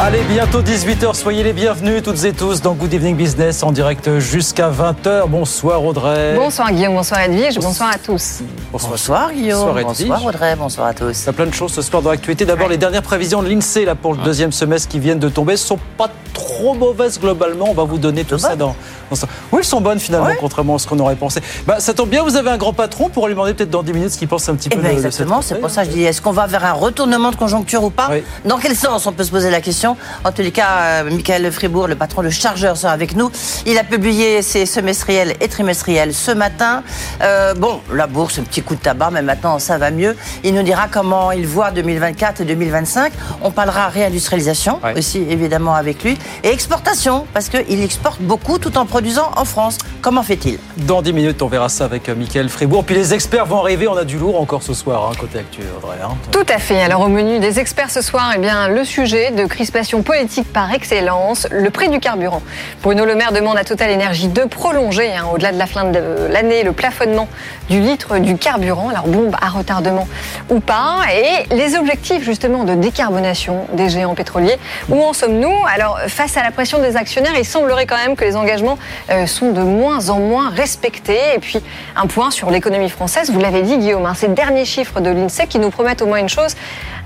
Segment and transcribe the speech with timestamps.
[0.00, 4.18] Allez, bientôt 18h, soyez les bienvenus toutes et tous dans Good Evening Business en direct
[4.18, 5.28] jusqu'à 20h.
[5.28, 6.34] Bonsoir Audrey.
[6.34, 8.40] Bonsoir Guillaume, bonsoir Edwige, bonsoir à tous.
[8.72, 10.08] Bonsoir, Guillaume, Bonsoir, Edwige.
[10.08, 11.22] bonsoir Audrey, bonsoir à tous.
[11.22, 12.44] Il y a plein de choses ce soir dans l'actualité.
[12.44, 15.56] D'abord, les dernières prévisions de l'INSEE là, pour le deuxième semestre qui viennent de tomber
[15.56, 17.66] sont pas trop mauvaises globalement.
[17.70, 18.74] On va vous donner tout ça dans,
[19.10, 19.26] dans ça.
[19.50, 20.36] Oui, elles sont bonnes finalement, Ouais.
[20.40, 21.40] contrairement à ce qu'on aurait pensé.
[21.66, 23.92] Bah, ça tombe bien, vous avez un grand patron pour lui demander peut-être dans 10
[23.92, 25.90] minutes ce qu'il pense un petit Eh peu bien de, exactement, c'est pour ça que
[25.90, 28.22] je dis, est-ce qu'on va vers un retournement de conjoncture ou pas Oui.
[28.44, 29.96] Dans quel sens On peut se poser la question.
[30.24, 33.30] En tous les cas, euh, Michael Fribourg, le patron de Chargeur, sera avec nous.
[33.66, 36.82] Il a publié ses semestriels et trimestriels ce matin.
[37.22, 40.16] Euh, bon, la bourse, un petit coup de tabac, mais maintenant ça va mieux.
[40.44, 43.12] Il nous dira comment il voit 2024 et 2025.
[43.42, 44.98] On parlera réindustrialisation Ouais.
[44.98, 46.16] aussi, évidemment, avec lui.
[46.44, 49.78] Et exportation, parce qu'il exporte beaucoup tout en produisant en France.
[50.00, 50.58] Comment fait-il?
[50.78, 52.84] Dans 10 minutes, on verra ça avec euh, Mickaël Fribourg.
[52.84, 53.86] Puis les experts vont arriver.
[53.88, 55.96] On a du lourd encore ce soir, hein, côté actuel, Audrey.
[56.02, 56.14] hein.
[56.30, 56.82] Tout à fait.
[56.82, 60.72] Alors au menu des experts ce soir, eh bien le sujet de crispation politique par
[60.72, 62.42] excellence, le prix du carburant.
[62.82, 66.26] Bruno Le Maire demande à Total Énergie de prolonger, hein, au-delà de la fin de
[66.30, 67.28] l'année, le plafonnement
[67.70, 68.88] du litre du carburant.
[68.88, 70.08] Alors bombe à retardement
[70.50, 70.98] ou pas.
[71.14, 74.58] Et les objectifs justement de décarbonation des géants pétroliers.
[74.88, 75.52] Où en sommes-nous?
[75.74, 78.78] Alors face à la pression des actionnaires, il semblerait quand même que les engagements
[79.10, 81.18] euh, sont de moins en moins respectés.
[81.34, 81.58] Et puis
[81.96, 83.30] un point sur l'économie française.
[83.30, 86.18] Vous l'avez dit Guillaume, hein, ces derniers chiffres de l'INSEE qui nous promettent au moins
[86.18, 86.54] une chose,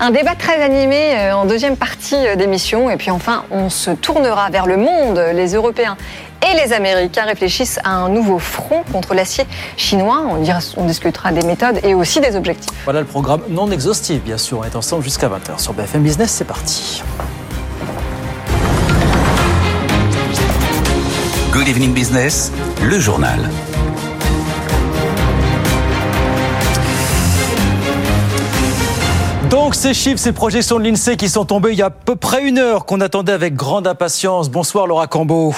[0.01, 2.91] un débat très animé euh, en deuxième partie euh, d'émission.
[2.91, 5.23] Et puis enfin, on se tournera vers le monde.
[5.33, 5.97] Les Européens
[6.43, 9.47] et les Américains réfléchissent à un nouveau front contre l'acier
[9.77, 10.23] chinois.
[10.29, 10.43] On,
[10.77, 12.71] on discutera des méthodes et aussi des objectifs.
[12.85, 14.59] Voilà le programme non exhaustif, bien sûr.
[14.59, 16.33] On est ensemble jusqu'à 20h sur BFM Business.
[16.33, 17.03] C'est parti.
[21.57, 22.53] Good Evening Business,
[22.83, 23.49] le journal.
[29.49, 32.15] Donc ces chiffres, ces projections de l'INSEE qui sont tombées il y a à peu
[32.15, 34.51] près une heure, qu'on attendait avec grande impatience.
[34.51, 35.55] Bonsoir Laura Cambeau.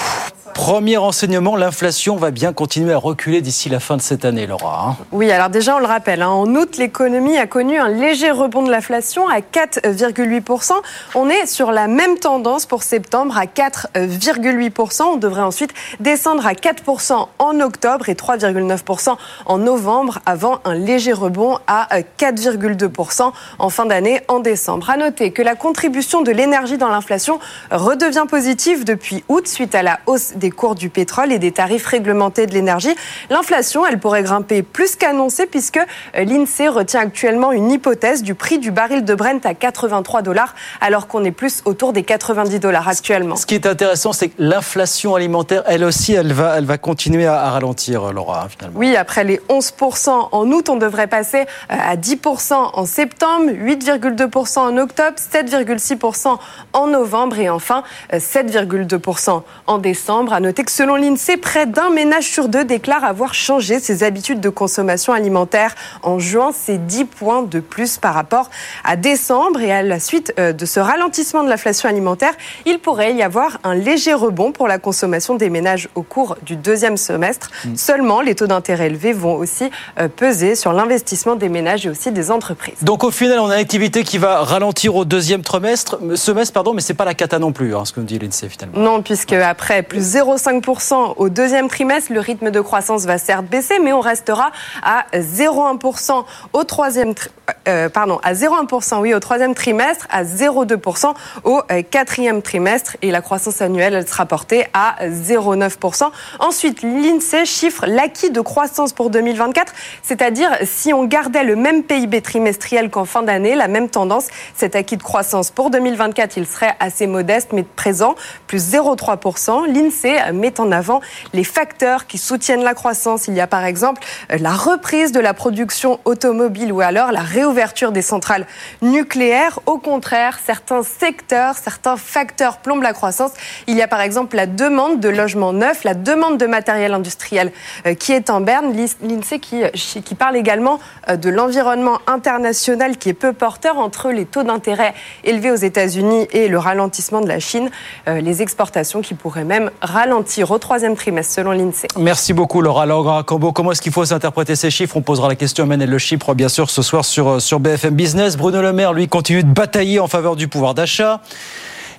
[0.59, 4.89] Premier renseignement, l'inflation va bien continuer à reculer d'ici la fin de cette année, Laura.
[4.89, 4.97] hein.
[5.13, 8.63] Oui, alors déjà, on le rappelle, hein, en août, l'économie a connu un léger rebond
[8.63, 10.73] de l'inflation à 4,8%.
[11.15, 15.03] On est sur la même tendance pour septembre à 4,8%.
[15.13, 19.15] On devrait ensuite descendre à 4% en octobre et 3,9%
[19.45, 24.89] en novembre avant un léger rebond à euh, 4,2% en fin d'année en décembre.
[24.89, 27.39] À noter que la contribution de l'énergie dans l'inflation
[27.71, 31.85] redevient positive depuis août suite à la hausse des cours du pétrole et des tarifs
[31.85, 32.95] réglementés de l'énergie.
[33.29, 38.59] L'inflation, elle pourrait grimper plus qu'annoncé puisque euh, l'INSEE retient actuellement une hypothèse du prix
[38.59, 42.87] du baril de Brent à 83 dollars alors qu'on est plus autour des 90 dollars
[42.87, 43.35] actuellement.
[43.35, 47.25] Ce qui est intéressant, c'est que l'inflation alimentaire, elle aussi, elle va, elle va continuer
[47.25, 48.79] à, à ralentir, Laura, hein, finalement.
[48.79, 54.59] Oui, après les 11% en août, on devrait passer euh, à 10% en septembre, 8,2%
[54.59, 56.37] en octobre, 7,6%
[56.73, 57.83] en novembre et enfin
[58.13, 60.33] euh, 7,2% en décembre.
[60.39, 64.39] À noter que selon l'INSEE, près d'un ménage sur deux déclare avoir changé ses habitudes
[64.39, 66.51] de consommation alimentaire en juin.
[66.53, 68.49] C'est 10 points de plus par rapport
[68.85, 69.59] à décembre.
[69.59, 72.31] Et à la suite euh, de ce ralentissement de l'inflation alimentaire,
[72.65, 76.55] il pourrait y avoir un léger rebond pour la consommation des ménages au cours du
[76.55, 77.51] deuxième semestre.
[77.75, 82.13] Seulement, les taux d'intérêt élevés vont aussi euh, peser sur l'investissement des ménages et aussi
[82.13, 82.81] des entreprises.
[82.81, 86.73] Donc au final, on a une activité qui va ralentir au deuxième trimestre, semestre, pardon,
[86.73, 88.79] mais c'est pas la cata non plus, hein, ce que nous dit l'INSEE finalement.
[88.79, 93.79] Non, puisque après plus 0,5% au deuxième trimestre, le rythme de croissance va certes baisser,
[93.79, 94.51] mais on restera
[94.83, 97.29] à 0,1% au troisième, tri-
[97.67, 101.13] euh, pardon, à 0,1% oui au troisième trimestre, à 0,2%
[101.45, 106.09] au euh, quatrième trimestre, et la croissance annuelle elle sera portée à 0,9%.
[106.39, 109.73] Ensuite, l'Insee chiffre l'acquis de croissance pour 2024,
[110.03, 114.75] c'est-à-dire si on gardait le même PIB trimestriel qu'en fin d'année, la même tendance, cet
[114.75, 118.15] acquis de croissance pour 2024, il serait assez modeste, mais présent,
[118.47, 119.67] plus 0,3%.
[119.67, 121.01] L'INSEE met en avant
[121.33, 123.27] les facteurs qui soutiennent la croissance.
[123.27, 124.01] Il y a par exemple
[124.31, 128.45] euh, la reprise de la production automobile ou alors la réouverture des centrales
[128.81, 129.59] nucléaires.
[129.65, 133.31] Au contraire, certains secteurs, certains facteurs plombent la croissance.
[133.67, 137.51] Il y a par exemple la demande de logements neufs, la demande de matériel industriel
[137.85, 138.73] euh, qui est en berne.
[139.01, 140.79] L'INSEE qui, euh, qui parle également
[141.09, 146.27] euh, de l'environnement international qui est peu porteur entre les taux d'intérêt élevés aux États-Unis
[146.31, 147.69] et le ralentissement de la Chine,
[148.07, 151.87] euh, les exportations qui pourraient même ralentir ralentir au troisième trimestre selon l'INSEE.
[151.97, 152.85] Merci beaucoup Laura.
[152.85, 154.95] Laura comment est-ce qu'il faut s'interpréter ces chiffres?
[154.95, 157.95] On posera la question à Manel Le Chypre bien sûr ce soir sur, sur BFM
[157.95, 158.37] Business.
[158.37, 161.21] Bruno Le Maire, lui, continue de batailler en faveur du pouvoir d'achat.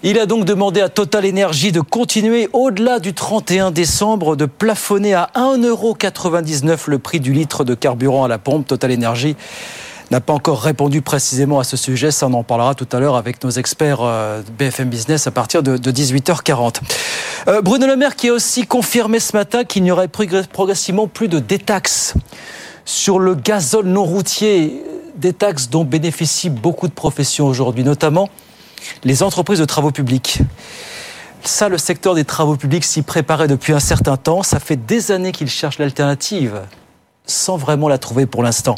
[0.02, 5.12] Il a donc demandé à Total Energy de continuer au-delà du 31 décembre, de plafonner
[5.12, 8.66] à 1,99€ le prix du litre de carburant à la pompe.
[8.66, 9.36] Total Energy
[10.10, 12.10] n'a pas encore répondu précisément à ce sujet.
[12.10, 15.62] Ça, on en parlera tout à l'heure avec nos experts euh, BFM Business à partir
[15.62, 16.80] de, 18h40.
[17.48, 21.28] Euh, Bruno Le Maire qui a aussi confirmé ce matin qu'il n'y aurait progressivement plus
[21.28, 22.14] de détaxes
[22.84, 24.82] sur le gazole non routier,
[25.16, 28.28] des taxes dont bénéficient beaucoup de professions aujourd'hui, notamment
[29.04, 30.40] les entreprises de travaux publics.
[31.44, 34.42] Ça, le secteur des travaux publics s'y préparait depuis un certain temps.
[34.42, 36.60] Ça fait des années qu'il cherche l'alternative,
[37.26, 38.74] sans vraiment la trouver pour l'instant.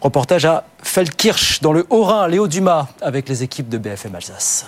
[0.00, 4.66] Reportage à Feldkirch, dans le Haut-Rhin, Léo Dumas, avec les équipes de BFM Alsace.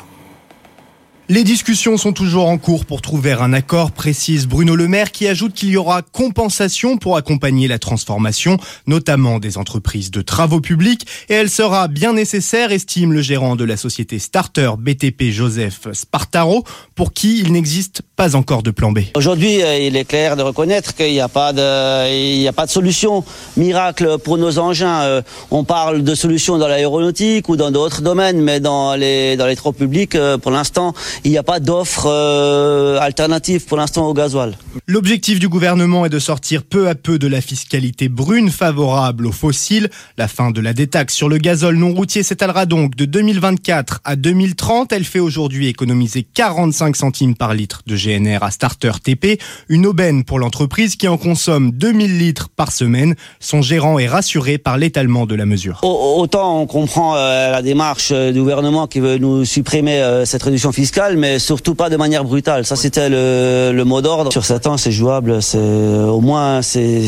[1.29, 5.29] Les discussions sont toujours en cours pour trouver un accord, précise Bruno Le Maire, qui
[5.29, 8.57] ajoute qu'il y aura compensation pour accompagner la transformation,
[8.89, 13.65] notamment des entreprises de travaux publics, et elle sera bien nécessaire, estime le gérant de
[13.65, 16.65] la société Starter BTP Joseph Spartaro,
[16.97, 18.99] pour qui il n'existe pas encore de plan B.
[19.15, 22.67] Aujourd'hui, euh, il est clair de reconnaître qu'il n'y a pas de, il a pas
[22.67, 23.25] de solution
[23.57, 25.03] miracle pour nos engins.
[25.03, 25.23] Euh,
[25.53, 29.55] on parle de solutions dans l'aéronautique ou dans d'autres domaines, mais dans les, dans les
[29.55, 34.15] travaux publics, euh, pour l'instant, il n'y a pas d'offre euh, alternative pour l'instant au
[34.15, 34.57] gasoil.
[34.87, 39.33] L'objectif du gouvernement est de sortir peu à peu de la fiscalité brune favorable aux
[39.33, 39.91] fossiles.
[40.19, 44.17] La fin de la détaxe sur le gazole non routier s'étalera donc de 2024 à
[44.17, 44.93] 2030.
[44.93, 50.25] Elle fait aujourd'hui économiser 45 centimes par litre de GNR à Starter TP, une aubaine
[50.25, 53.15] pour l'entreprise qui en consomme 2000 litres par semaine.
[53.41, 55.81] Son gérant est rassuré par l'étalement de la mesure.
[55.83, 60.73] Autant on comprend euh, la démarche du gouvernement qui veut nous supprimer euh, cette réduction
[60.73, 62.65] fiscale mais surtout pas de manière brutale.
[62.65, 64.33] Ça, c'était le, mot d'ordre.
[64.33, 65.43] Sur 7 ans, c'est jouable.
[65.43, 67.03] C'est au moins, c'est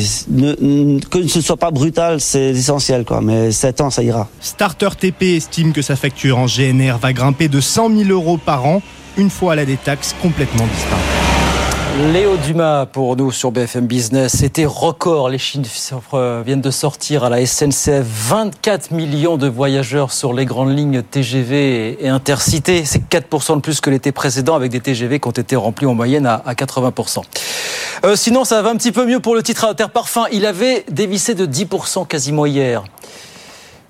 [1.10, 3.20] que ce soit pas brutal, c'est essentiel, quoi.
[3.20, 4.28] Mais 7 ans, ça ira.
[4.40, 8.66] Starter TP estime que sa facture en GNR va grimper de 100 000 euros par
[8.66, 8.82] an
[9.16, 11.43] une fois la détaxe complètement distincte.
[11.96, 14.38] Léo Dumas pour nous sur BFM Business.
[14.38, 15.28] C'était record.
[15.28, 18.02] Les chiffres viennent de sortir à la SNCF.
[18.04, 22.84] 24 millions de voyageurs sur les grandes lignes TGV et Intercité.
[22.84, 25.94] C'est 4% de plus que l'été précédent avec des TGV qui ont été remplis en
[25.94, 27.22] moyenne à 80%.
[28.04, 30.26] Euh, sinon, ça va un petit peu mieux pour le titre Interparfum.
[30.32, 32.82] Il avait dévissé de 10% quasiment hier.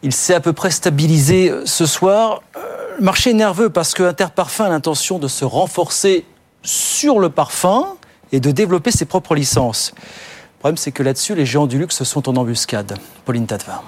[0.03, 2.43] Il s'est à peu près stabilisé euh, ce soir.
[2.55, 2.61] Euh,
[2.99, 6.27] le marché est nerveux parce que Interparfum a l'intention de se renforcer
[6.64, 7.96] sur le parfum
[8.32, 9.93] et de développer ses propres licences.
[9.96, 12.99] Le problème, c'est que là-dessus, les géants du luxe sont en embuscade.
[13.25, 13.82] Pauline Tadevin.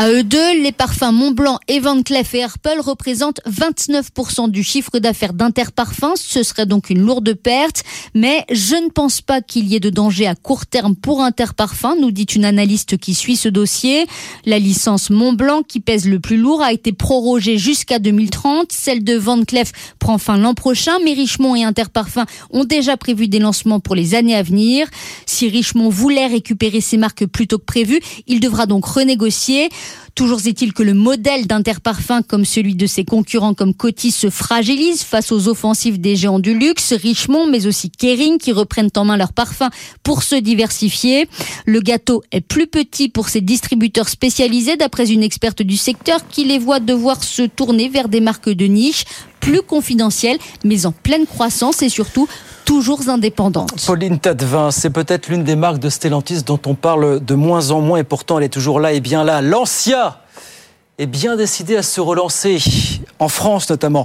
[0.00, 5.00] À eux deux, les parfums Montblanc et Van Cleef et Arpels représentent 29% du chiffre
[5.00, 6.14] d'affaires d'Interparfums.
[6.14, 7.82] Ce serait donc une lourde perte.
[8.14, 11.98] Mais je ne pense pas qu'il y ait de danger à court terme pour Interparfums,
[12.00, 14.06] nous dit une analyste qui suit ce dossier.
[14.46, 18.70] La licence Montblanc, qui pèse le plus lourd, a été prorogée jusqu'à 2030.
[18.70, 23.26] Celle de Van Cleef prend fin l'an prochain, mais Richemont et Interparfums ont déjà prévu
[23.26, 24.86] des lancements pour les années à venir.
[25.26, 27.98] Si Richemont voulait récupérer ses marques plus tôt que prévu,
[28.28, 29.70] il devra donc renégocier.
[30.14, 35.02] Toujours est-il que le modèle d'Interparfum, comme celui de ses concurrents comme Coty, se fragilise
[35.02, 39.16] face aux offensives des géants du luxe, Richemont, mais aussi Kering, qui reprennent en main
[39.16, 39.70] leurs parfums
[40.02, 41.28] pour se diversifier.
[41.66, 46.44] Le gâteau est plus petit pour ces distributeurs spécialisés, d'après une experte du secteur, qui
[46.44, 49.04] les voit devoir se tourner vers des marques de niche
[49.48, 52.28] plus confidentielles, mais en pleine croissance et surtout
[52.66, 53.82] toujours indépendante.
[53.86, 57.80] Pauline Tadevin, c'est peut-être l'une des marques de Stellantis dont on parle de moins en
[57.80, 59.40] moins et pourtant elle est toujours là et bien là.
[59.40, 60.20] Lancia
[60.98, 62.58] est bien décidée à se relancer,
[63.18, 64.04] en France notamment.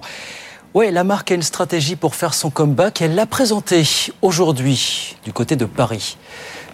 [0.74, 3.02] Oui, la marque a une stratégie pour faire son comeback.
[3.02, 3.84] Elle l'a présentée
[4.22, 6.16] aujourd'hui du côté de Paris.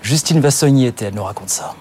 [0.03, 1.73] Justine Vassogny était, elle nous raconte ça.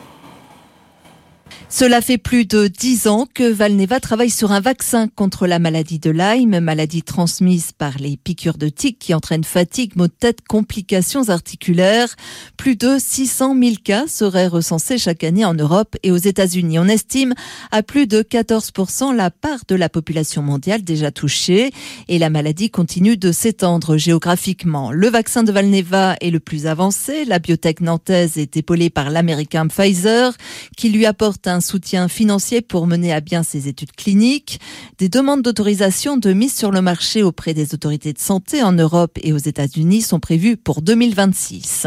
[1.78, 6.00] Cela fait plus de dix ans que Valneva travaille sur un vaccin contre la maladie
[6.00, 10.40] de Lyme, maladie transmise par les piqûres de tiques qui entraînent fatigue, maux de tête,
[10.48, 12.16] complications articulaires.
[12.56, 16.80] Plus de 600 000 cas seraient recensés chaque année en Europe et aux États-Unis.
[16.80, 17.34] On estime
[17.70, 21.70] à plus de 14% la part de la population mondiale déjà touchée
[22.08, 24.90] et la maladie continue de s'étendre géographiquement.
[24.90, 27.24] Le vaccin de Valneva est le plus avancé.
[27.24, 30.36] La biotech nantaise est épaulée par l'américain Pfizer
[30.76, 34.58] qui lui apporte un soutien financier pour mener à bien ses études cliniques.
[34.98, 39.18] Des demandes d'autorisation de mise sur le marché auprès des autorités de santé en Europe
[39.22, 41.86] et aux États-Unis sont prévues pour 2026.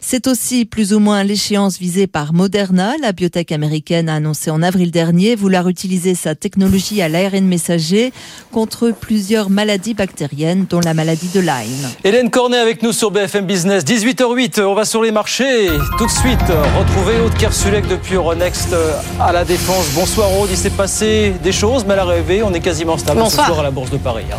[0.00, 2.94] C'est aussi plus ou moins l'échéance visée par Moderna.
[3.00, 8.12] La biotech américaine a annoncé en avril dernier vouloir utiliser sa technologie à l'ARN messager
[8.50, 11.88] contre plusieurs maladies bactériennes, dont la maladie de Lyme.
[12.02, 13.84] Hélène Cornet avec nous sur BFM Business.
[13.84, 15.68] 18h08, on va sur les marchés.
[15.98, 18.74] Tout de suite, retrouver Aude Kersulek depuis Euronext
[19.20, 19.88] à la Défense.
[19.94, 23.46] Bonsoir Aude, il s'est passé des choses, mais à l'arrivée, on est quasiment stable Bonsoir.
[23.46, 24.24] ce soir à la Bourse de Paris.
[24.32, 24.38] hein.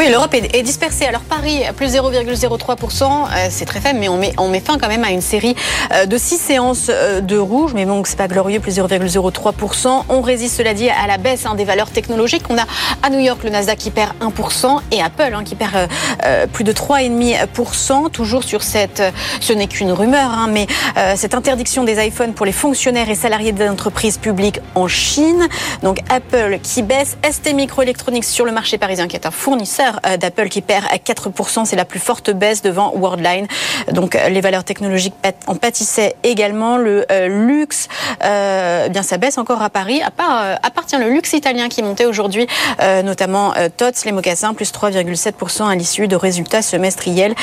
[0.00, 1.04] Oui, l'Europe est, dispersée.
[1.04, 5.10] Alors Paris, plus 0,03%, euh, c'est très faible, mais on met, fin quand même à
[5.10, 5.54] une série
[5.92, 7.74] euh, de six séances euh, de rouge.
[7.74, 10.04] Mais bon, c'est pas glorieux, plus 0,03%.
[10.08, 12.44] On résiste, cela dit, à la baisse hein, des valeurs technologiques.
[12.48, 12.64] On a
[13.02, 15.76] à New York le Nasdaq qui perd 1% et Apple hein, qui perd
[16.54, 18.10] plus de 3,5%.
[18.10, 19.02] Toujours sur cette,
[19.40, 20.66] ce n'est qu'une rumeur, hein, mais
[21.16, 25.46] cette interdiction des iPhones pour les fonctionnaires et salariés des entreprises publiques en Chine.
[25.82, 30.16] Donc Apple qui baisse, ST Microelectronics sur le marché parisien qui est un fournisseur euh,
[30.16, 33.46] d'Apple qui perd à 4%, c'est la plus forte baisse devant Worldline.
[33.92, 35.14] Donc euh, les valeurs technologiques
[35.46, 36.76] en pâtissaient également.
[36.76, 37.88] Le euh, luxe,
[38.20, 40.02] eh bien ça baisse encore à Paris.
[40.02, 40.58] À part,
[40.98, 42.46] le luxe italien qui montait aujourd'hui,
[43.04, 47.34] notamment Tots, les mocassins, plus 3,7% à l'issue de résultats semestriels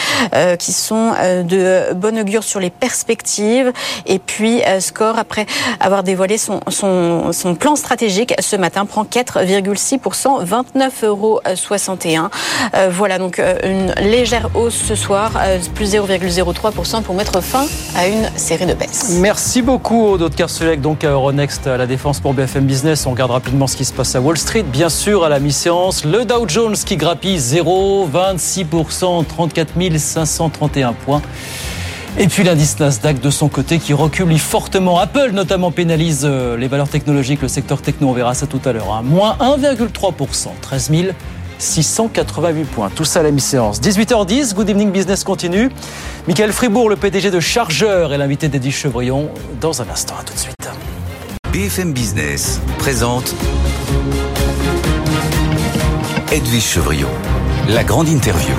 [0.60, 1.14] qui sont
[1.44, 3.72] de bonne augure sur les perspectives.
[4.06, 5.46] Et puis Score, après
[5.80, 11.42] avoir dévoilé son, son, son plan stratégique, ce matin prend 4,6%, 29,61 euros.
[12.76, 17.66] Euh, voilà donc euh, une légère hausse ce soir, euh, plus 0,03% pour mettre fin
[17.96, 19.18] à une série de baisses.
[19.20, 23.06] Merci beaucoup Aude Kersulek, donc à Euronext à la Défense pour BFM Business.
[23.06, 24.64] On regarde rapidement ce qui se passe à Wall Street.
[24.64, 31.22] Bien sûr, à la mi-séance, le Dow Jones qui grappille 0,26%, 34 531 points.
[32.20, 34.98] Et puis l'indice Nasdaq de son côté qui recule fortement.
[34.98, 38.92] Apple notamment pénalise les valeurs technologiques, le secteur techno, on verra ça tout à l'heure.
[38.92, 39.04] hein.
[39.04, 40.90] Moins 1,3%, 13
[41.60, 42.90] 688 points.
[42.94, 43.82] Tout ça à la mi-séance.
[43.82, 45.70] 18h10, Good Evening Business continue.
[46.28, 50.16] Michael Fribourg, le PDG de Chargeur, est l'invité d'Eddie Chevrillon dans un instant.
[50.20, 50.56] À tout de suite.
[51.52, 53.34] BFM Business présente
[56.32, 57.10] Edwige Chevrillon,
[57.70, 58.54] la grande interview.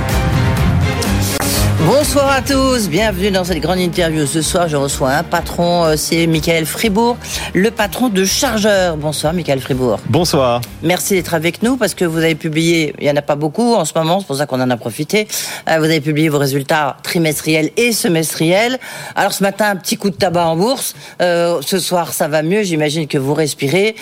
[1.88, 4.26] Bonsoir à tous, bienvenue dans cette grande interview.
[4.26, 7.16] Ce soir, je reçois un patron, euh, c'est Michael Fribourg,
[7.54, 8.98] le patron de Chargeur.
[8.98, 9.98] Bonsoir Michael Fribourg.
[10.06, 10.60] Bonsoir.
[10.82, 13.72] Merci d'être avec nous parce que vous avez publié, il n'y en a pas beaucoup
[13.74, 15.28] en ce moment, c'est pour ça qu'on en a profité.
[15.66, 18.78] Euh, Vous avez publié vos résultats trimestriels et semestriels.
[19.16, 20.94] Alors ce matin, un petit coup de tabac en bourse.
[21.22, 23.96] Euh, ce soir, ça va mieux, j'imagine que vous respirez.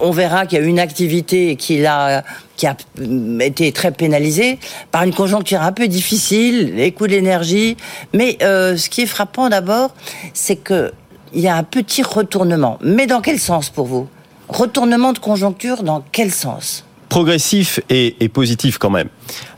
[0.00, 2.24] On verra qu'il y a une activité qui a,
[3.40, 4.58] été très pénalisée
[4.90, 7.76] par une conjoncture un peu difficile, les coûts de l'énergie.
[8.14, 9.94] Mais euh, ce qui est frappant d'abord,
[10.34, 10.92] c'est que
[11.34, 12.78] il y a un petit retournement.
[12.82, 14.08] Mais dans quel sens pour vous?
[14.48, 16.84] Retournement de conjoncture dans quel sens?
[17.10, 19.08] Progressif et positif quand même.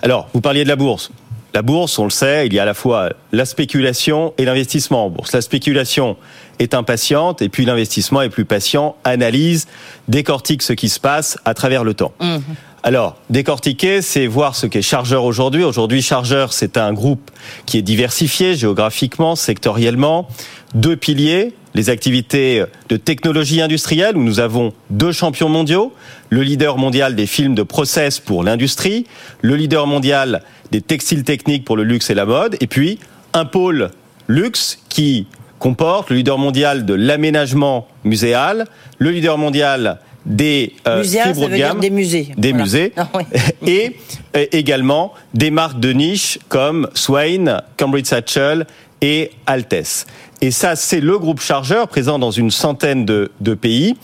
[0.02, 1.10] Alors, vous parliez de la bourse.
[1.52, 5.06] La bourse, on le sait, il y a à la fois la spéculation et l'investissement
[5.06, 5.32] en bourse.
[5.32, 6.16] La spéculation
[6.60, 9.66] est impatiente et puis l'investissement est plus patient, analyse,
[10.08, 12.12] décortique ce qui se passe à travers le temps.
[12.82, 15.64] Alors, décortiquer, c'est voir ce qu'est Chargeur aujourd'hui.
[15.64, 17.30] Aujourd'hui, Chargeur, c'est un groupe
[17.66, 20.28] qui est diversifié géographiquement, sectoriellement.
[20.74, 25.92] Deux piliers, les activités de technologie industrielle, où nous avons deux champions mondiaux,
[26.30, 29.06] le leader mondial des films de process pour l'industrie,
[29.42, 32.98] le leader mondial des textiles techniques pour le luxe et la mode, et puis
[33.34, 33.90] un pôle
[34.26, 35.26] luxe qui
[35.58, 38.66] comporte le leader mondial de l'aménagement muséal,
[38.98, 42.28] le leader mondial des euh, fibres de gamme, des musées.
[42.36, 42.64] des Voilà.
[42.64, 43.22] musées, Ah oui.
[43.66, 43.96] et
[44.36, 48.66] euh, également des marques de niche comme Swain, Cambridge Satchel
[49.00, 50.06] et Altes.
[50.42, 53.96] Et ça, c'est le groupe chargeur présent dans une centaine de, de pays.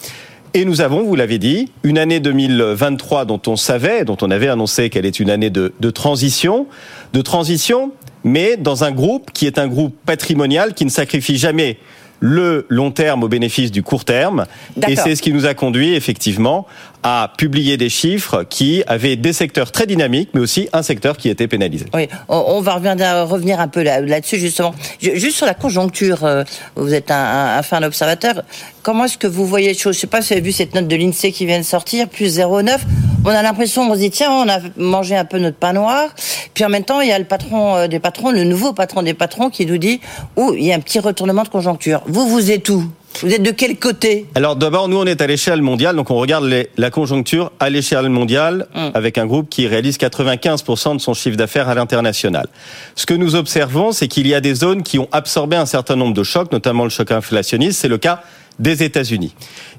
[0.54, 4.48] Et nous avons, vous l'avez dit, une année 2023 dont on savait, dont on avait
[4.48, 6.66] annoncé qu'elle est une année de, de transition,
[7.12, 7.92] de transition,
[8.24, 11.78] mais dans un groupe qui est un groupe patrimonial qui ne sacrifie jamais
[12.20, 14.46] le long terme au bénéfice du court terme.
[14.88, 16.66] Et c'est ce qui nous a conduit effectivement
[17.02, 21.28] à publier des chiffres qui avaient des secteurs très dynamiques, mais aussi un secteur qui
[21.28, 21.86] était pénalisé.
[21.94, 24.74] Oui, on, va revenir, un peu là- là-dessus justement.
[25.00, 26.42] Ju- Juste sur la conjoncture, euh,
[26.74, 28.42] vous êtes un, fin observateur.
[28.82, 29.94] Comment est-ce que vous voyez les choses?
[29.94, 32.08] Je sais pas si vous avez vu cette note de l'INSEE qui vient de sortir,
[32.08, 32.78] plus 0,9.
[33.26, 36.08] On a l'impression, on se dit tiens, on a mangé un peu notre pain noir.
[36.54, 39.02] Puis en même temps, il y a le patron euh, des patrons, le nouveau patron
[39.02, 40.00] des patrons, qui nous dit
[40.36, 42.02] oh, il y a un petit retournement de conjoncture.
[42.06, 42.84] Vous, vous êtes où?
[43.22, 44.26] Vous êtes de quel côté?
[44.34, 47.70] Alors d'abord, nous, on est à l'échelle mondiale, donc on regarde les- la conjoncture à
[47.70, 48.90] l'échelle mondiale Hum.
[48.92, 52.46] avec un groupe qui réalise 95% de son chiffre d'affaires à l'international.
[52.94, 55.96] Ce que nous observons, c'est qu'il y a des zones qui ont absorbé un certain
[55.96, 57.80] nombre de chocs, notamment le choc inflationniste.
[57.80, 58.20] C'est le cas
[58.58, 59.34] des États-Unis.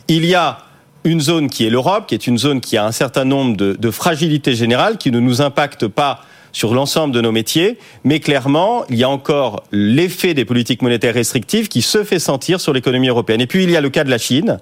[0.08, 0.58] Il y a
[1.04, 3.92] une zone qui est l'Europe, qui est une zone qui a un certain nombre de,
[3.92, 8.96] fragilités générales qui ne nous impactent pas sur l'ensemble de nos métiers, mais clairement, il
[8.98, 13.42] y a encore l'effet des politiques monétaires restrictives qui se fait sentir sur l'économie européenne.
[13.42, 14.60] Et puis, il y a le cas de la Chine.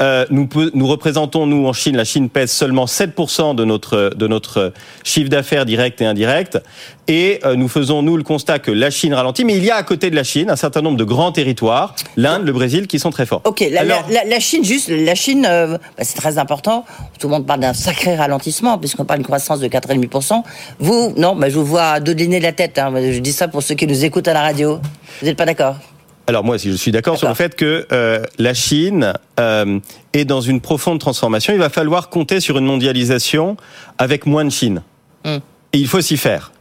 [0.00, 0.48] Euh, nous,
[0.86, 4.72] représentons, nous, en Chine, la Chine pèse seulement 7% de notre, de notre
[5.02, 6.58] chiffre d'affaires direct et indirect.
[7.06, 9.76] Et euh, nous faisons, nous, le constat que la Chine ralentit, mais il y a
[9.76, 12.98] à côté de la Chine un certain nombre de grands territoires, l'Inde, le Brésil, qui
[12.98, 13.42] sont très forts.
[13.44, 16.84] Ok, la, Alors- la- la- la Chine, juste, la Chine, euh, bah, c'est très important.
[17.18, 20.42] Tout le monde parle d'un sacré ralentissement, puisqu'on parle d'une croissance de 4,5%.
[20.78, 22.78] Vous, non, bah, je vous vois dodeliner la tête.
[22.78, 22.92] Hein.
[22.96, 24.80] Je dis ça pour ceux qui nous écoutent à la radio.
[25.20, 25.76] Vous n'êtes pas d'accord?
[26.26, 29.78] Alors moi, si je suis d'accord sur le fait que euh, la Chine euh,
[30.14, 33.56] est dans une profonde transformation, il va falloir compter sur une mondialisation
[33.98, 34.82] avec moins de Chine.
[35.24, 35.38] Hmm.
[35.74, 36.52] Et il faut s'y faire.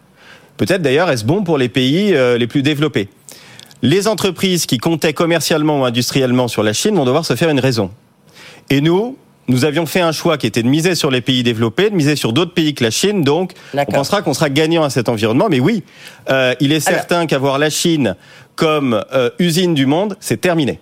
[0.57, 3.07] Peut-être d'ailleurs est-ce bon pour les pays euh, les plus développés?
[3.81, 7.59] Les entreprises qui comptaient commercialement ou industriellement sur la Chine vont devoir se faire une
[7.59, 7.89] raison.
[8.69, 11.89] Et nous, nous avions fait un choix qui était de miser sur les pays développés,
[11.89, 13.23] de miser sur d'autres pays que la Chine.
[13.23, 15.47] Donc, on pensera qu'on sera gagnant à cet environnement.
[15.49, 15.83] Mais oui,
[16.29, 18.15] euh, il est certain qu'avoir la Chine
[18.55, 20.79] comme euh, usine du monde, c'est terminé.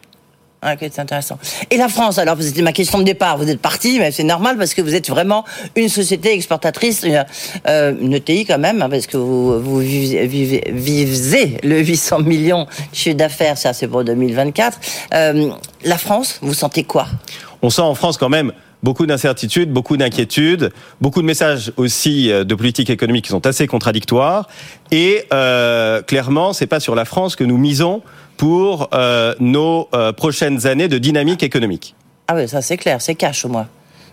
[0.63, 1.39] Ah, Ok, c'est intéressant.
[1.71, 3.35] Et la France, alors, c'était ma question de départ.
[3.39, 5.43] Vous êtes parti, mais c'est normal parce que vous êtes vraiment
[5.75, 7.25] une société exportatrice, une,
[7.67, 10.61] euh, une ETI quand même, hein, parce que vous, vous vivez,
[11.63, 14.79] le 800 millions de chiffre d'affaires, ça c'est pour 2024.
[15.15, 15.49] Euh,
[15.83, 17.07] la France, vous sentez quoi?
[17.61, 18.51] On sent en France quand même
[18.83, 23.67] beaucoup d'incertitudes, beaucoup d'inquiétudes, beaucoup de messages aussi euh, de politique économique qui sont assez
[23.67, 24.47] contradictoires.
[24.91, 28.01] Et euh, clairement, c'est pas sur la France que nous misons
[28.37, 31.93] pour euh, nos euh, prochaines années de dynamique économique.
[32.27, 33.67] Ah oui, ça c'est clair, c'est cash au moins.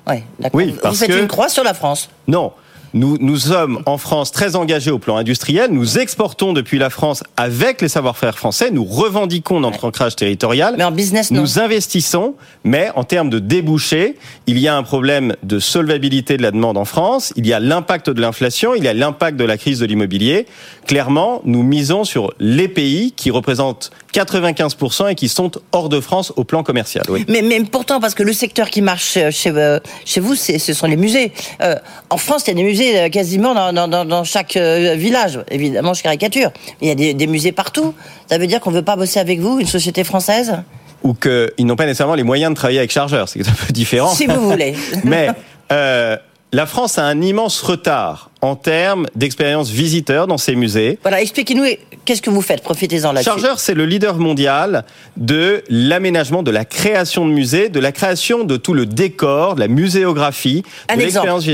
[0.06, 0.22] Ouais.
[0.52, 2.10] Oui, vous faites que- une croix sur la France.
[2.26, 2.52] Non.
[2.94, 5.70] Nous, nous sommes en France très engagés au plan industriel.
[5.70, 8.70] Nous exportons depuis la France avec les savoir-faire français.
[8.70, 10.74] Nous revendiquons notre ancrage territorial.
[10.78, 11.42] Mais en business, non.
[11.42, 14.16] Nous investissons, mais en termes de débouchés,
[14.46, 17.32] il y a un problème de solvabilité de la demande en France.
[17.36, 18.74] Il y a l'impact de l'inflation.
[18.74, 20.46] Il y a l'impact de la crise de l'immobilier.
[20.86, 26.32] Clairement, nous misons sur les pays qui représentent 95% et qui sont hors de France
[26.36, 27.04] au plan commercial.
[27.08, 27.24] Oui.
[27.28, 30.72] Mais, mais pourtant, parce que le secteur qui marche chez, chez, euh, chez vous, ce
[30.72, 31.32] sont les musées.
[31.62, 31.74] Euh,
[32.10, 35.40] en France, il y a des musées euh, quasiment dans, dans, chaque euh, village.
[35.50, 36.50] Évidemment, je caricature.
[36.80, 37.94] Il y a des, des musées partout.
[38.28, 40.56] Ça veut dire qu'on ne veut pas bosser avec vous, une société française?
[41.02, 43.28] Ou qu'ils n'ont pas nécessairement les moyens de travailler avec chargeurs.
[43.28, 44.12] C'est un peu différent.
[44.12, 44.74] Si vous voulez.
[45.04, 45.30] Mais
[45.70, 46.16] euh,
[46.52, 50.98] la France a un immense retard en termes d'expérience visiteur dans ses musées.
[51.02, 51.64] Voilà, expliquez-nous,
[52.04, 52.62] qu'est-ce que vous faites?
[52.62, 53.28] Profitez-en là-dessus.
[53.28, 54.84] Chargeur, c'est le leader mondial
[55.16, 59.60] de l'aménagement, de la création de musées, de la création de tout le décor, de
[59.60, 61.44] la muséographie, Un de l'expérience.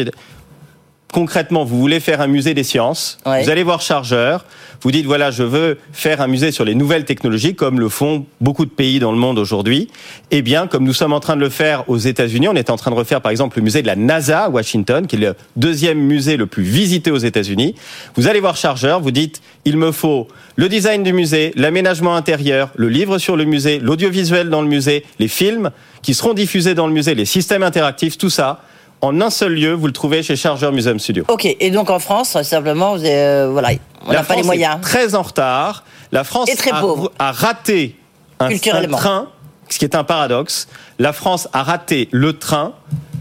[1.13, 3.45] Concrètement, vous voulez faire un musée des sciences, Ouais.
[3.45, 4.45] vous allez voir Chargeur,
[4.83, 8.27] vous dites voilà, je veux faire un musée sur les nouvelles technologies, comme le font
[8.41, 9.89] beaucoup de pays dans le monde aujourd'hui.
[10.31, 12.77] Eh bien, comme nous sommes en train de le faire aux États-Unis, on est en
[12.77, 15.35] train de refaire par exemple le musée de la NASA à Washington, qui est le
[15.57, 17.75] deuxième musée le plus visité aux États-Unis.
[18.17, 22.71] Vous allez voir Chargeur, vous dites il me faut le design du musée, l'aménagement intérieur,
[22.77, 25.71] le livre sur le musée, l'audiovisuel dans le musée, les films
[26.03, 28.63] qui seront diffusés dans le musée, les systèmes interactifs, tout ça.
[29.05, 31.25] En un seul lieu, vous le trouvez chez Chargeur Museum Studio.
[31.29, 33.73] Ok, et donc en France, simplement, vous, euh, voilà,
[34.07, 34.79] on n'a pas les moyens.
[34.79, 35.85] est très en retard.
[36.11, 37.13] La France très a, pauvre.
[37.19, 37.97] a raté
[38.41, 39.29] un, un train,
[39.69, 40.69] ce qui est un paradoxe.
[40.99, 42.73] La France a raté le train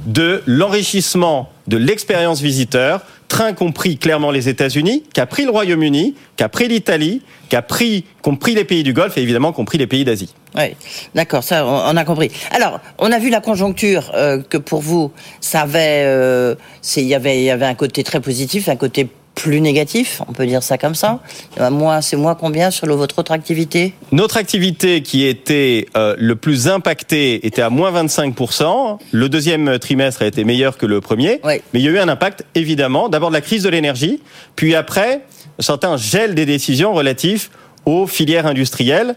[0.05, 3.01] de l'enrichissement de l'expérience visiteur,
[3.33, 8.05] train qu'ont pris clairement les États-Unis, qu'a pris le Royaume-Uni, qu'a pris l'Italie, qu'a pris,
[8.21, 10.35] qu'ont pris les pays du Golfe et évidemment qu'ont pris les pays d'Asie.
[10.55, 10.75] Oui,
[11.15, 12.29] d'accord, ça, on, a compris.
[12.51, 16.53] Alors, on a vu la conjoncture euh, que pour vous, ça avait, euh,
[16.95, 20.45] il y avait, y avait un côté très positif, un côté plus négatif, on peut
[20.45, 21.19] dire ça comme ça.
[21.59, 23.93] Euh, Moi, c'est moi combien sur le- votre autre activité?
[24.11, 28.99] Notre activité qui était euh, le plus impactée était à moins 25%.
[29.11, 31.41] Le deuxième trimestre a été meilleur que le premier.
[31.43, 34.21] Mais il y a eu un impact, évidemment, d'abord de la crise de l'énergie,
[34.55, 35.21] puis après,
[35.59, 37.49] certains gèlent des décisions relatifs
[37.85, 39.15] aux filières industrielles.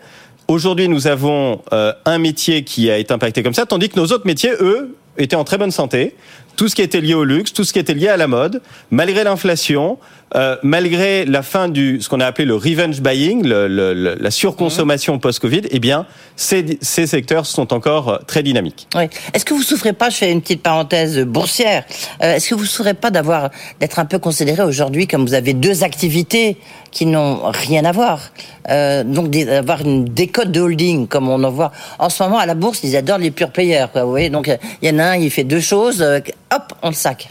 [0.48, 4.06] Aujourd'hui, nous avons euh, un métier qui a été impacté comme ça, tandis que nos
[4.06, 6.14] autres métiers, eux, étaient en très bonne santé.
[6.56, 8.62] Tout ce qui était lié au luxe, tout ce qui était lié à la mode,
[8.90, 9.98] malgré l'inflation,
[10.34, 14.16] euh, malgré la fin du ce qu'on a appelé le revenge buying, le, le, le,
[14.18, 18.88] la surconsommation post-Covid, eh bien, ces, ces secteurs sont encore euh, très dynamiques.
[18.96, 19.04] Oui.
[19.34, 21.84] Est-ce que vous souffrez pas, je fais une petite parenthèse boursière,
[22.22, 25.52] euh, est-ce que vous souffrez pas d'avoir d'être un peu considéré aujourd'hui comme vous avez
[25.52, 26.56] deux activités
[26.90, 28.32] qui n'ont rien à voir,
[28.70, 32.46] euh, donc d'avoir une décote de holding comme on en voit en ce moment à
[32.46, 34.30] la bourse, ils adorent les pure players, quoi, vous voyez.
[34.30, 34.50] Donc
[34.82, 36.04] il y en a un, il fait deux choses,
[36.54, 37.30] hop, on le sac.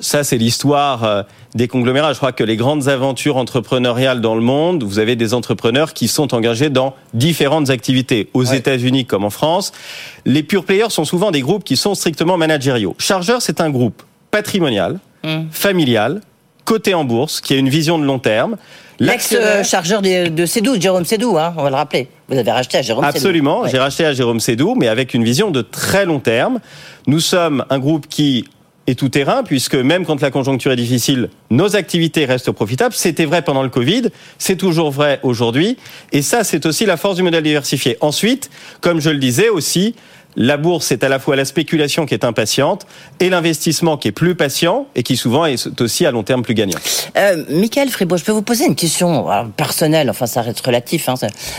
[0.00, 1.22] Ça, c'est l'histoire euh,
[1.54, 2.12] des conglomérats.
[2.12, 6.08] Je crois que les grandes aventures entrepreneuriales dans le monde, vous avez des entrepreneurs qui
[6.08, 8.28] sont engagés dans différentes activités.
[8.34, 9.70] Aux États-Unis comme en France,
[10.24, 12.96] les pure players sont souvent des groupes qui sont strictement managériaux.
[12.98, 15.42] Chargeur, c'est un groupe patrimonial, Mm.
[15.52, 16.20] familial,
[16.64, 18.56] coté en bourse, qui a une vision de long terme.
[18.98, 22.08] L'ex-chargeur de, de Sédou, Jérôme Sédou, hein, on va le rappeler.
[22.28, 23.04] Vous avez racheté à Jérôme.
[23.04, 23.60] Absolument.
[23.62, 23.70] Ouais.
[23.70, 26.60] J'ai racheté à Jérôme Sédou, mais avec une vision de très long terme.
[27.06, 28.44] Nous sommes un groupe qui
[28.86, 32.94] est tout terrain, puisque même quand la conjoncture est difficile, nos activités restent profitables.
[32.94, 35.76] C'était vrai pendant le Covid, c'est toujours vrai aujourd'hui.
[36.12, 37.96] Et ça, c'est aussi la force du modèle diversifié.
[38.00, 39.94] Ensuite, comme je le disais aussi,
[40.36, 42.86] la bourse, c'est à la fois la spéculation qui est impatiente
[43.20, 46.54] et l'investissement qui est plus patient et qui souvent est aussi à long terme plus
[46.54, 46.78] gagnant.
[47.16, 51.08] Euh, Michael Fribourg, je peux vous poser une question personnelle, enfin ça reste relatif.
[51.08, 51.14] Hein,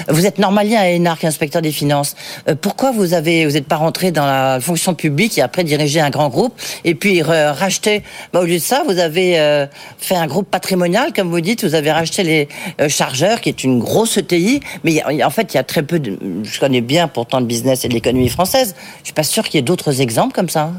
[0.08, 2.16] vous êtes normalien à Énarque, inspecteur des finances.
[2.50, 6.00] Euh, pourquoi vous avez, vous n'êtes pas rentré dans la fonction publique et après dirigé
[6.00, 8.04] un grand groupe et puis re- racheté?
[8.34, 11.64] Bah, Au lieu de ça, vous avez euh, fait un groupe patrimonial, comme vous dites,
[11.64, 12.48] vous avez racheté les
[12.82, 16.00] euh, chargeurs, qui est une grosse ETI, mais en fait il y a très peu
[16.00, 16.18] de...
[16.44, 18.63] Je connais bien pourtant le business et l'économie française.
[19.00, 20.72] Je suis pas sûr qu'il y ait d'autres exemples comme ça.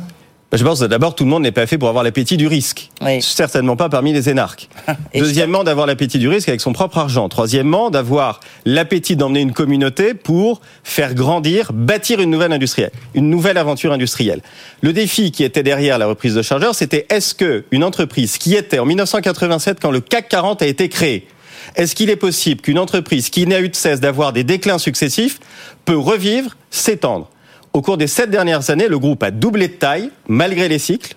[0.56, 2.90] Je pense que d'abord, tout le monde n'est pas fait pour avoir l'appétit du risque.
[3.20, 4.68] Certainement pas parmi les énarques.
[5.14, 7.28] Deuxièmement, d'avoir l'appétit du risque avec son propre argent.
[7.28, 13.58] Troisièmement, d'avoir l'appétit d'emmener une communauté pour faire grandir, bâtir une nouvelle industrielle, une nouvelle
[13.58, 14.42] aventure industrielle.
[14.80, 18.54] Le défi qui était derrière la reprise de chargeurs, c'était est-ce que une entreprise qui
[18.54, 21.26] était en 1987 quand le CAC 40 a été créé,
[21.74, 25.40] est-ce qu'il est possible qu'une entreprise qui n'a eu de cesse d'avoir des déclins successifs
[25.84, 27.28] peut revivre, s'étendre?
[27.74, 31.16] Au cours des sept dernières années, le groupe a doublé de taille, malgré les cycles,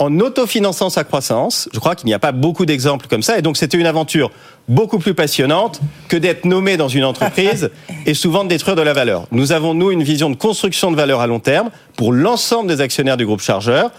[0.00, 1.68] en autofinançant sa croissance.
[1.72, 3.38] Je crois qu'il n'y a pas beaucoup d'exemples comme ça.
[3.38, 4.32] Et donc, c'était une aventure
[4.66, 7.70] beaucoup plus passionnante que d'être nommé dans une entreprise
[8.06, 9.28] et souvent de détruire de la valeur.
[9.30, 12.80] Nous avons, nous, une vision de construction de valeur à long terme pour l'ensemble des
[12.80, 13.92] actionnaires du groupe Chargeur.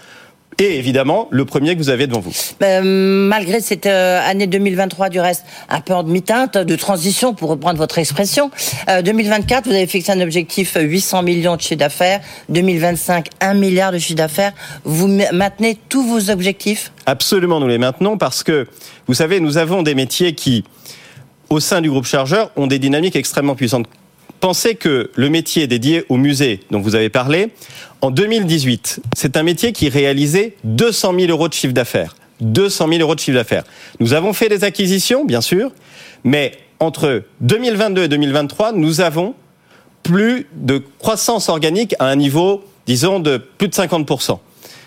[0.58, 2.32] Et évidemment, le premier que vous avez devant vous.
[2.62, 7.48] Euh, malgré cette euh, année 2023 du reste un peu en demi-teinte de transition pour
[7.48, 8.50] reprendre votre expression,
[8.90, 13.54] euh, 2024 vous avez fixé un objectif euh, 800 millions de chiffre d'affaires, 2025 1
[13.54, 14.52] milliard de chiffre d'affaires.
[14.84, 16.92] Vous ma- maintenez tous vos objectifs?
[17.06, 18.66] Absolument, nous les maintenons parce que,
[19.06, 20.64] vous savez, nous avons des métiers qui,
[21.48, 23.86] au sein du groupe Chargeur, ont des dynamiques extrêmement puissantes.
[24.40, 27.50] Pensez que le métier dédié au musée dont vous avez parlé,
[28.00, 32.16] en 2018, c'est un métier qui réalisait 200 000 euros de chiffre d'affaires.
[32.40, 33.64] 200 000 euros de chiffre d'affaires.
[34.00, 35.72] Nous avons fait des acquisitions, bien sûr,
[36.24, 39.34] mais entre 2022 et 2023, nous avons
[40.02, 44.38] plus de croissance organique à un niveau, disons, de plus de 50%.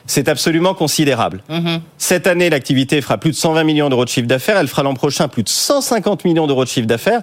[0.05, 1.43] C'est absolument considérable.
[1.97, 4.57] Cette année, l'activité fera plus de 120 millions d'euros de chiffre d'affaires.
[4.57, 7.21] Elle fera l'an prochain plus de 150 millions d'euros de chiffre d'affaires.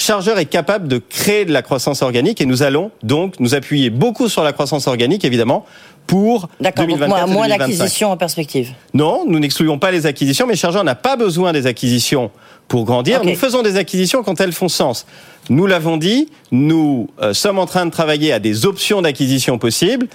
[0.00, 3.90] Chargeur est capable de créer de la croissance organique et nous allons donc nous appuyer
[3.90, 5.66] beaucoup sur la croissance organique, évidemment,
[6.06, 7.58] pour D'accord, donc 2024 moins, et moins 2025.
[7.58, 8.72] d'acquisitions en perspective.
[8.94, 12.30] Non, nous n'excluons pas les acquisitions, mais Chargeur n'a pas besoin des acquisitions
[12.70, 13.22] pour grandir.
[13.24, 15.04] Nous faisons des acquisitions quand elles font sens.
[15.50, 20.06] Nous l'avons dit, nous euh, sommes en train de travailler à des options d'acquisition possibles.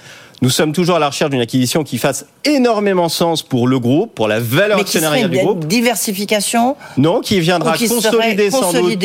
[0.42, 4.14] Nous sommes toujours à la recherche d'une acquisition qui fasse énormément sens pour le groupe,
[4.14, 5.66] pour la valeur Mais qui serait actionnariale du une groupe.
[5.66, 8.98] diversification Non, qui viendra qui consolider sans doute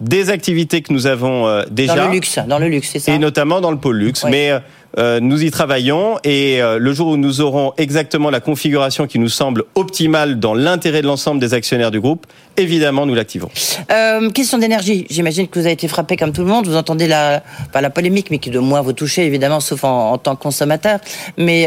[0.00, 1.96] des activités que nous avons euh, déjà.
[1.96, 4.24] dans le luxe, dans le luxe, c'est ça Et notamment dans le pôle luxe.
[4.28, 4.58] Mais euh,
[4.98, 9.18] euh, nous y travaillons et euh, le jour où nous aurons exactement la configuration qui
[9.18, 12.26] nous semble optimale dans l'intérêt de l'ensemble des actionnaires du groupe,
[12.56, 13.48] évidemment, nous l'activons.
[13.90, 15.06] Euh, question d'énergie.
[15.10, 16.66] J'imagine que vous avez été frappé comme tout le monde.
[16.66, 17.42] Vous entendez la,
[17.74, 20.98] la polémique, mais qui de moins vous toucher, évidemment, sauf en, en tant que consommateur.
[21.38, 21.66] Mais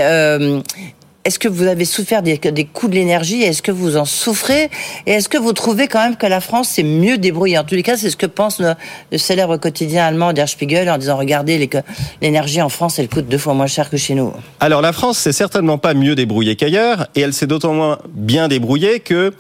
[1.26, 2.38] est-ce que vous avez souffert des,
[2.72, 3.42] coûts de l'énergie?
[3.42, 4.70] Est-ce que vous en souffrez?
[5.08, 7.58] Et est-ce que vous trouvez quand même que la France s'est mieux débrouillée?
[7.58, 8.74] En tous les cas, c'est ce que pense le,
[9.12, 11.68] le célèbre quotidien allemand Der Spiegel en disant regardez,
[12.22, 14.34] l'énergie en France, elle coûte deux fois moins cher que chez nous.
[14.60, 18.48] Alors la France s'est certainement pas mieux débrouillée qu'ailleurs et elle s'est d'autant moins bien
[18.48, 19.34] débrouillée que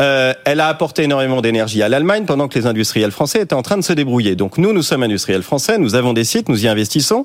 [0.00, 3.62] euh, elle a apporté énormément d'énergie à l'Allemagne pendant que les industriels français étaient en
[3.62, 4.36] train de se débrouiller.
[4.36, 7.24] Donc nous, nous sommes industriels français, nous avons des sites, nous y investissons,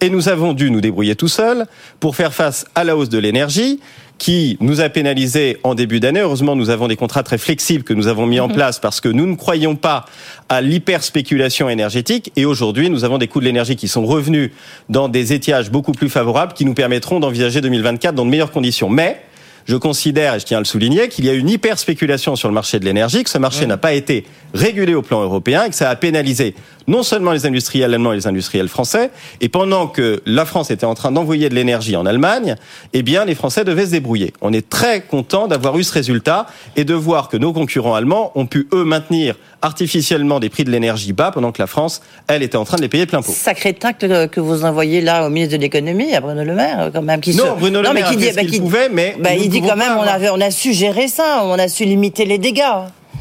[0.00, 1.66] et nous avons dû nous débrouiller tout seuls
[1.98, 3.80] pour faire face à la hausse de l'énergie
[4.18, 6.20] qui nous a pénalisé en début d'année.
[6.20, 8.54] Heureusement, nous avons des contrats très flexibles que nous avons mis en Mhm.
[8.54, 10.04] place parce que nous ne croyons pas
[10.48, 12.30] à l'hyperspéculation énergétique.
[12.36, 14.52] Et aujourd'hui, nous avons des coûts de l'énergie qui sont revenus
[14.88, 18.88] dans des étiages beaucoup plus favorables qui nous permettront d'envisager 2024 dans de meilleures conditions.
[18.88, 19.20] Mais
[19.66, 22.54] je considère, et je tiens à le souligner, qu'il y a une hyperspéculation sur le
[22.54, 25.74] marché de l'énergie, que ce marché n'a pas été régulé au plan européen et que
[25.74, 26.54] ça a pénalisé
[26.86, 30.86] non seulement les industriels allemands et les industriels français, et pendant que la France était
[30.86, 32.56] en train d'envoyer de l'énergie en Allemagne,
[32.92, 34.32] eh bien, les Français devaient se débrouiller.
[34.40, 38.32] On est très content d'avoir eu ce résultat et de voir que nos concurrents allemands
[38.34, 42.42] ont pu, eux, maintenir artificiellement des prix de l'énergie bas pendant que la France, elle,
[42.42, 43.32] était en train de les payer plein pot.
[43.32, 46.90] Sacré tact que, que vous envoyez là au ministre de l'économie, à Bruno Le Maire,
[46.92, 47.20] quand même.
[47.20, 47.60] Qui Non, se...
[47.60, 49.34] Bruno Le mais Maire qui a dit, fait ce bah, qu'il qui- pouvait, mais bah,
[49.34, 52.24] il dit quand même, on, avait, on a su gérer ça, on a su limiter
[52.24, 52.62] les dégâts.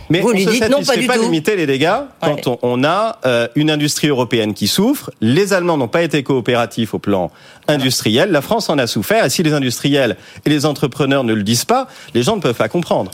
[0.10, 1.24] Mais vous lui dites non, pas du pas tout.
[1.24, 5.10] limiter les dégâts quand on, on a euh, une industrie européenne qui souffre.
[5.22, 7.32] Les Allemands n'ont pas été coopératifs au plan
[7.68, 8.32] industriel.
[8.32, 9.26] La France en a souffert.
[9.26, 12.56] Et si les industriels et les entrepreneurs ne le disent pas, les gens ne peuvent
[12.56, 13.12] pas comprendre.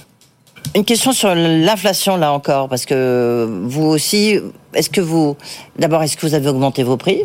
[0.75, 4.39] Une question sur l'inflation là encore, parce que vous aussi,
[4.73, 5.37] est-ce que vous,
[5.79, 7.23] d'abord, est-ce que vous avez augmenté vos prix?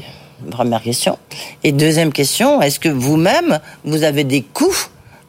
[0.51, 1.19] Première question.
[1.65, 4.77] Et deuxième question, est-ce que vous-même, vous avez des coûts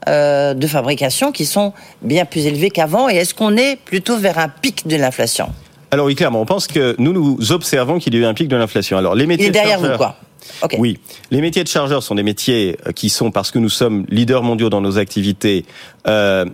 [0.07, 4.37] euh, de fabrication qui sont bien plus élevés qu'avant Et est-ce qu'on est plutôt vers
[4.39, 5.49] un pic de l'inflation?
[5.91, 8.47] Alors oui, clairement, on pense que nous, nous observons qu'il y a eu un pic
[8.47, 8.97] de l'inflation.
[8.97, 10.15] Alors les métiers Il est de derrière vous, chargeurs- quoi.
[10.63, 10.75] Ok.
[10.79, 10.99] Oui,
[11.31, 14.43] les métiers de chargeurs sont des métiers euh, qui sont parce que nous sommes leaders
[14.43, 15.65] mondiaux dans nos activités.
[16.07, 16.45] euh,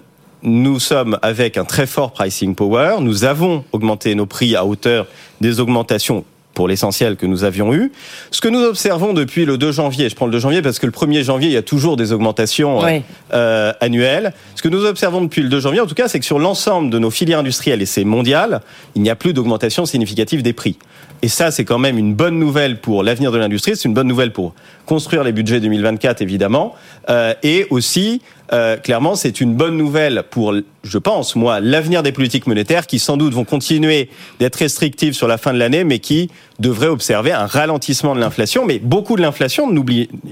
[0.41, 2.97] nous sommes avec un très fort pricing power.
[3.01, 5.05] Nous avons augmenté nos prix à hauteur
[5.41, 7.91] des augmentations pour l'essentiel que nous avions eu.
[8.31, 10.85] Ce que nous observons depuis le 2 janvier, je prends le 2 janvier parce que
[10.85, 13.01] le 1er janvier, il y a toujours des augmentations euh, Oui.
[13.33, 14.33] euh, annuelles.
[14.55, 16.89] Ce que nous observons depuis le 2 janvier, en tout cas, c'est que sur l'ensemble
[16.89, 18.61] de nos filières industrielles, et c'est mondial,
[18.95, 20.77] il n'y a plus d'augmentation significative des prix.
[21.21, 24.07] Et ça, c'est quand même une bonne nouvelle pour l'avenir de l'industrie, c'est une bonne
[24.07, 24.53] nouvelle pour
[24.85, 26.73] construire les budgets 2024, évidemment,
[27.09, 28.21] euh, et aussi,
[28.53, 30.53] euh, clairement, c'est une bonne nouvelle pour,
[30.83, 35.27] je pense, moi, l'avenir des politiques monétaires qui, sans doute, vont continuer d'être restrictives sur
[35.27, 38.65] la fin de l'année, mais qui devraient observer un ralentissement de l'inflation.
[38.65, 39.69] Mais beaucoup de l'inflation,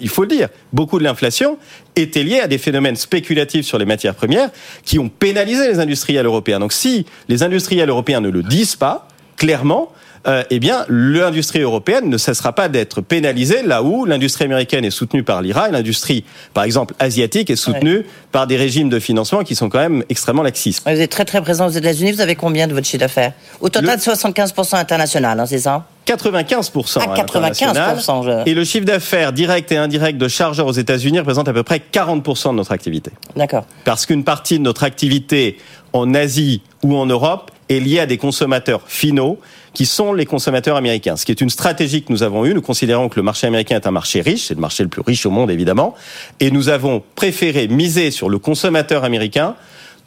[0.01, 1.57] il faut le dire, beaucoup de l'inflation
[1.97, 4.49] était liée à des phénomènes spéculatifs sur les matières premières
[4.85, 6.59] qui ont pénalisé les industriels européens.
[6.59, 9.91] Donc, si les industriels européens ne le disent pas, clairement,
[10.27, 14.91] euh, eh bien, l'industrie européenne ne cessera pas d'être pénalisée là où l'industrie américaine est
[14.91, 19.43] soutenue par l'IRA et l'industrie, par exemple, asiatique est soutenue par des régimes de financement
[19.43, 20.83] qui sont quand même extrêmement laxistes.
[20.85, 23.33] Vous êtes très très présent aux États-Unis, vous avez combien de votre chiffre d'affaires?
[23.61, 25.85] Au total, 75% international, hein, c'est ça?
[26.05, 27.75] 95% Ah, à l'international.
[27.97, 31.53] 95%, je- Et le chiffre d'affaires direct et indirect de chargeurs aux États-Unis représente à
[31.53, 33.11] peu près 40% de notre activité.
[33.35, 33.65] D'accord.
[33.83, 35.57] Parce qu'une partie de notre activité
[35.93, 39.39] en Asie ou en Europe est liée à des consommateurs finaux
[39.77, 41.17] qui sont les consommateurs américains.
[41.17, 42.55] Ce qui est une stratégie que nous avons eue.
[42.55, 45.03] Nous considérons que le marché américain est un marché riche, c'est le marché le plus
[45.05, 45.93] riche au monde évidemment,
[46.39, 49.53] et nous avons préféré miser sur le consommateur américain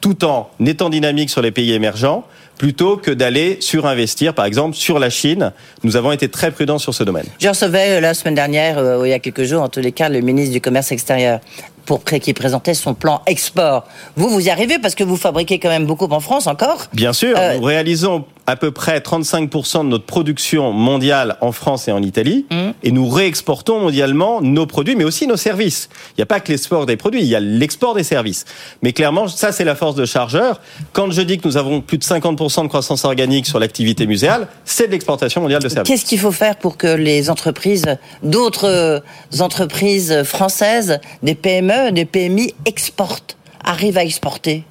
[0.01, 2.25] tout en étant dynamique sur les pays émergents
[2.57, 5.53] plutôt que d'aller surinvestir, par exemple, sur la Chine.
[5.83, 7.25] Nous avons été très prudents sur ce domaine.
[7.39, 9.93] Je recevais euh, la semaine dernière, euh, il y a quelques jours, en tous les
[9.93, 11.39] cas, le ministre du Commerce extérieur
[11.85, 13.87] pour qui présentait son plan export.
[14.15, 16.87] Vous, vous y arrivez parce que vous fabriquez quand même beaucoup en France encore?
[16.93, 21.87] Bien sûr, Euh, nous réalisons à peu près 35% de notre production mondiale en France
[21.87, 22.45] et en Italie,
[22.83, 25.89] et nous réexportons mondialement nos produits, mais aussi nos services.
[26.11, 28.45] Il n'y a pas que l'export des produits, il y a l'export des services.
[28.81, 30.59] Mais clairement, ça c'est la force de chargeur.
[30.93, 34.47] Quand je dis que nous avons plus de 50% de croissance organique sur l'activité muséale,
[34.65, 35.91] c'est de l'exportation mondiale de services.
[35.91, 37.85] Qu'est-ce qu'il faut faire pour que les entreprises,
[38.23, 38.99] d'autres euh,
[39.39, 44.63] entreprises françaises, des PME, des PMI exportent, arrivent à exporter?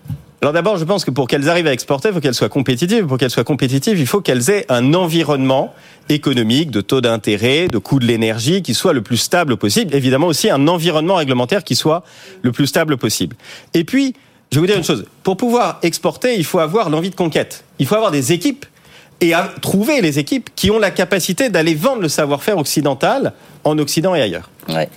[0.43, 3.05] Alors d'abord, je pense que pour qu'elles arrivent à exporter, il faut qu'elles soient compétitives.
[3.07, 5.75] Pour qu'elles soient compétitives, il faut qu'elles aient un environnement
[6.09, 9.95] économique, de taux d'intérêt, de coût de l'énergie qui soit le plus stable possible.
[9.95, 12.03] Évidemment aussi un environnement réglementaire qui soit
[12.41, 13.37] le plus stable possible.
[13.75, 14.15] Et puis,
[14.51, 15.05] je vais vous dire une chose.
[15.25, 17.65] Pour pouvoir exporter, il faut avoir l'envie de conquête.
[17.79, 18.65] Il faut avoir des équipes
[19.21, 23.33] et à trouver les équipes qui ont la capacité d'aller vendre le savoir-faire occidental
[23.65, 24.49] en Occident et ailleurs.
[24.69, 24.89] Ouais.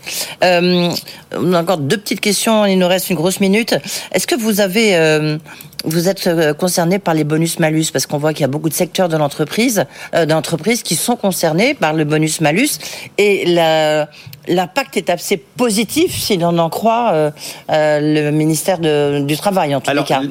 [0.44, 0.90] Euh,
[1.38, 3.76] on a encore deux petites questions, il nous reste une grosse minute.
[4.14, 5.38] Est-ce que vous avez, euh,
[5.84, 7.88] vous êtes euh, concerné par les bonus-malus?
[7.92, 9.84] Parce qu'on voit qu'il y a beaucoup de secteurs de l'entreprise,
[10.16, 12.78] euh, d'entreprises qui sont concernés par le bonus-malus.
[13.18, 13.44] Et
[14.48, 17.32] l'impact est assez positif, si l'on en croit
[17.70, 20.22] le ministère de- du Travail, en tous Alors, les cas.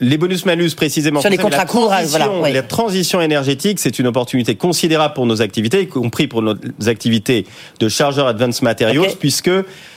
[0.00, 1.20] Les bonus-malus précisément.
[1.20, 5.82] Sur les contrats courts, voilà, la transition énergétique, c'est une opportunité considérable pour nos activités,
[5.82, 6.54] y compris pour nos
[6.86, 7.46] activités
[7.80, 9.50] de chargeurs Advanced Materials, puisque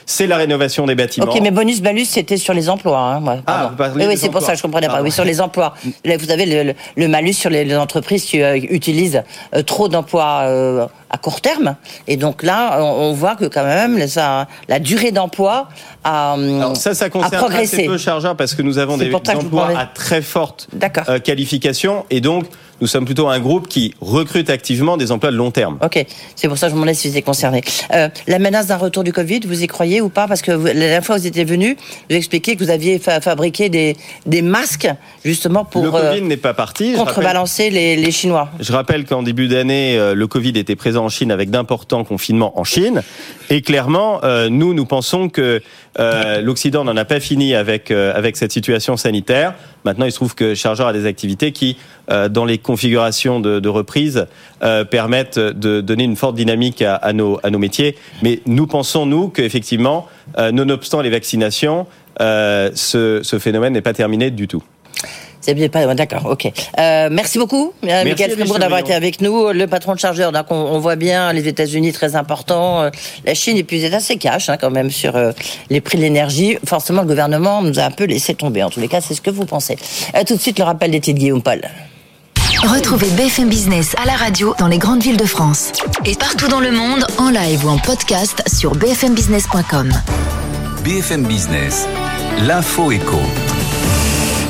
[0.06, 1.26] c'est la rénovation des bâtiments.
[1.30, 2.98] Ok, mais bonus balus, c'était sur les emplois.
[2.98, 3.36] Hein, moi.
[3.46, 4.94] Ah, vous oui, c'est pour ça que je comprenais pas.
[4.94, 5.04] Pardon.
[5.06, 5.74] Oui, sur les emplois.
[6.04, 9.22] Là, vous avez le, le- le malus sur les, les entreprises qui euh, utilisent
[9.54, 11.76] euh, trop d'emplois euh, à court terme.
[12.08, 15.68] Et donc là, on, voit que quand même, ça, la durée d'emploi
[16.02, 17.84] a, hum, Alors ça, ça a concerne assez progressé.
[17.84, 20.68] peu chargeurs parce que nous avons des emplois à très forte
[21.08, 22.46] euh, qualification et donc
[22.80, 25.76] nous sommes plutôt un groupe qui recrute activement des emplois de long terme.
[25.84, 26.02] Ok,
[26.34, 27.60] c'est pour ça que je me demandais si vous étiez concerné.
[27.92, 30.26] Euh, la menace d'un retour du Covid, vous y croyez ou pas?
[30.26, 31.76] Parce que vous- la dernière fois que vous étiez venu,
[32.08, 34.88] vous expliquiez que vous aviez fa- fabriqué des, des masques
[35.26, 36.94] justement pour Le Covid euh, n'est pas parti.
[36.94, 38.48] Contrebalancer les, les Chinois.
[38.60, 42.58] Je rappelle qu'en début d'année, euh, le Covid était présent en Chine avec d'importants confinements
[42.58, 43.02] en Chine.
[43.50, 45.60] Et clairement, nous, nous pensons que
[46.40, 49.54] l'Occident n'en a pas fini avec, avec cette situation sanitaire.
[49.84, 51.76] Maintenant, il se trouve que Chargeur a des activités qui,
[52.10, 54.26] euh, dans les configurations de, reprise,
[54.62, 57.96] euh, permettent de donner une forte dynamique à, nos, à nos métiers.
[58.22, 60.06] Mais nous pensons, nous, qu'effectivement,
[60.38, 61.86] euh, nonobstant les vaccinations,
[62.18, 64.62] ce, ce phénomène n'est pas terminé du tout.
[65.40, 66.52] C'est bien pas d'accord, ok.
[66.78, 69.50] Euh, merci beaucoup, euh, Merci, Michael Fribourg, d'avoir été avec nous.
[69.52, 72.90] Le patron de chargeur, donc on, on voit bien les États-Unis très importants, euh,
[73.24, 75.32] la Chine et puis êtes assez cash hein, quand même sur euh,
[75.70, 76.58] les prix de l'énergie.
[76.66, 78.62] Forcément, le gouvernement nous a un peu laissé tomber.
[78.62, 79.76] En tous les cas, c'est ce que vous pensez.
[80.14, 81.62] Euh, tout de suite, le rappel des titres Guillaume Paul.
[82.62, 85.72] Retrouvez BFM Business à la radio dans les grandes villes de France
[86.04, 89.90] et partout dans le monde en live ou en podcast sur bfmbusiness.com.
[90.84, 91.86] BFM Business,
[92.46, 93.18] l'info éco.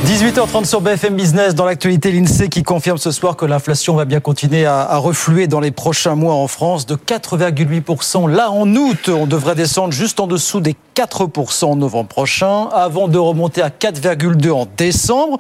[0.07, 1.55] 18h30 sur BFM Business.
[1.55, 5.61] Dans l'actualité, l'INSEE qui confirme ce soir que l'inflation va bien continuer à, refluer dans
[5.61, 8.29] les prochains mois en France de 4,8%.
[8.31, 13.09] Là, en août, on devrait descendre juste en dessous des 4% en novembre prochain, avant
[13.09, 15.39] de remonter à 4,2% en décembre.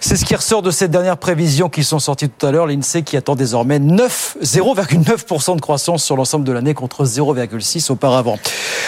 [0.00, 2.68] C'est ce qui ressort de ces dernières prévisions qui sont sorties tout à l'heure.
[2.68, 8.38] L'INSEE qui attend désormais 9 0,9% de croissance sur l'ensemble de l'année contre 0,6 auparavant.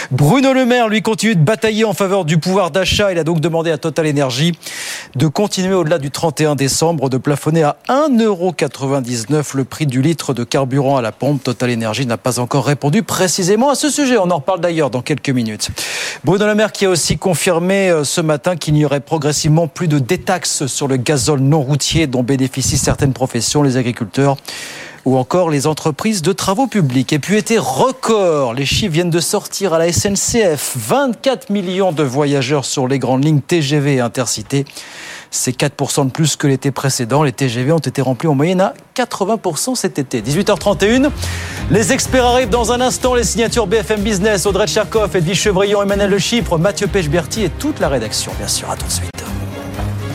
[0.09, 3.11] Bruno Le Maire, lui, continue de batailler en faveur du pouvoir d'achat.
[3.11, 4.53] Il a donc demandé à Total Energy
[5.15, 10.45] de continuer au-delà du 31 décembre, de plafonner à 1,99€ le prix du litre de
[10.45, 11.43] carburant à la pompe.
[11.43, 14.17] Total Energy n'a pas encore répondu précisément à ce sujet.
[14.17, 15.71] On en reparle d'ailleurs dans quelques minutes.
[16.23, 19.89] Bruno Le Maire qui a aussi confirmé euh, ce matin qu'il n'y aurait progressivement plus
[19.89, 24.37] de détaxes sur le gazole non routier dont bénéficient certaines professions, les agriculteurs
[25.05, 27.11] ou encore les entreprises de travaux publics.
[27.13, 30.73] Et puis été record, les chiffres viennent de sortir à la SNCF.
[30.75, 34.65] 24 millions de voyageurs sur les grandes lignes TGV et Intercités.
[35.31, 37.23] C'est 4% de plus que l'été précédent.
[37.23, 40.21] Les TGV ont été remplis en moyenne à 80% cet été.
[40.21, 41.09] 18h31.
[41.71, 43.15] Les experts arrivent dans un instant.
[43.15, 47.79] Les signatures BFM Business, Audrey Tcherkov, Edwige Chevrillon, Emmanuel Le Chypre, Mathieu Pechberti et toute
[47.79, 48.69] la rédaction, bien sûr.
[48.69, 49.11] À tout de suite.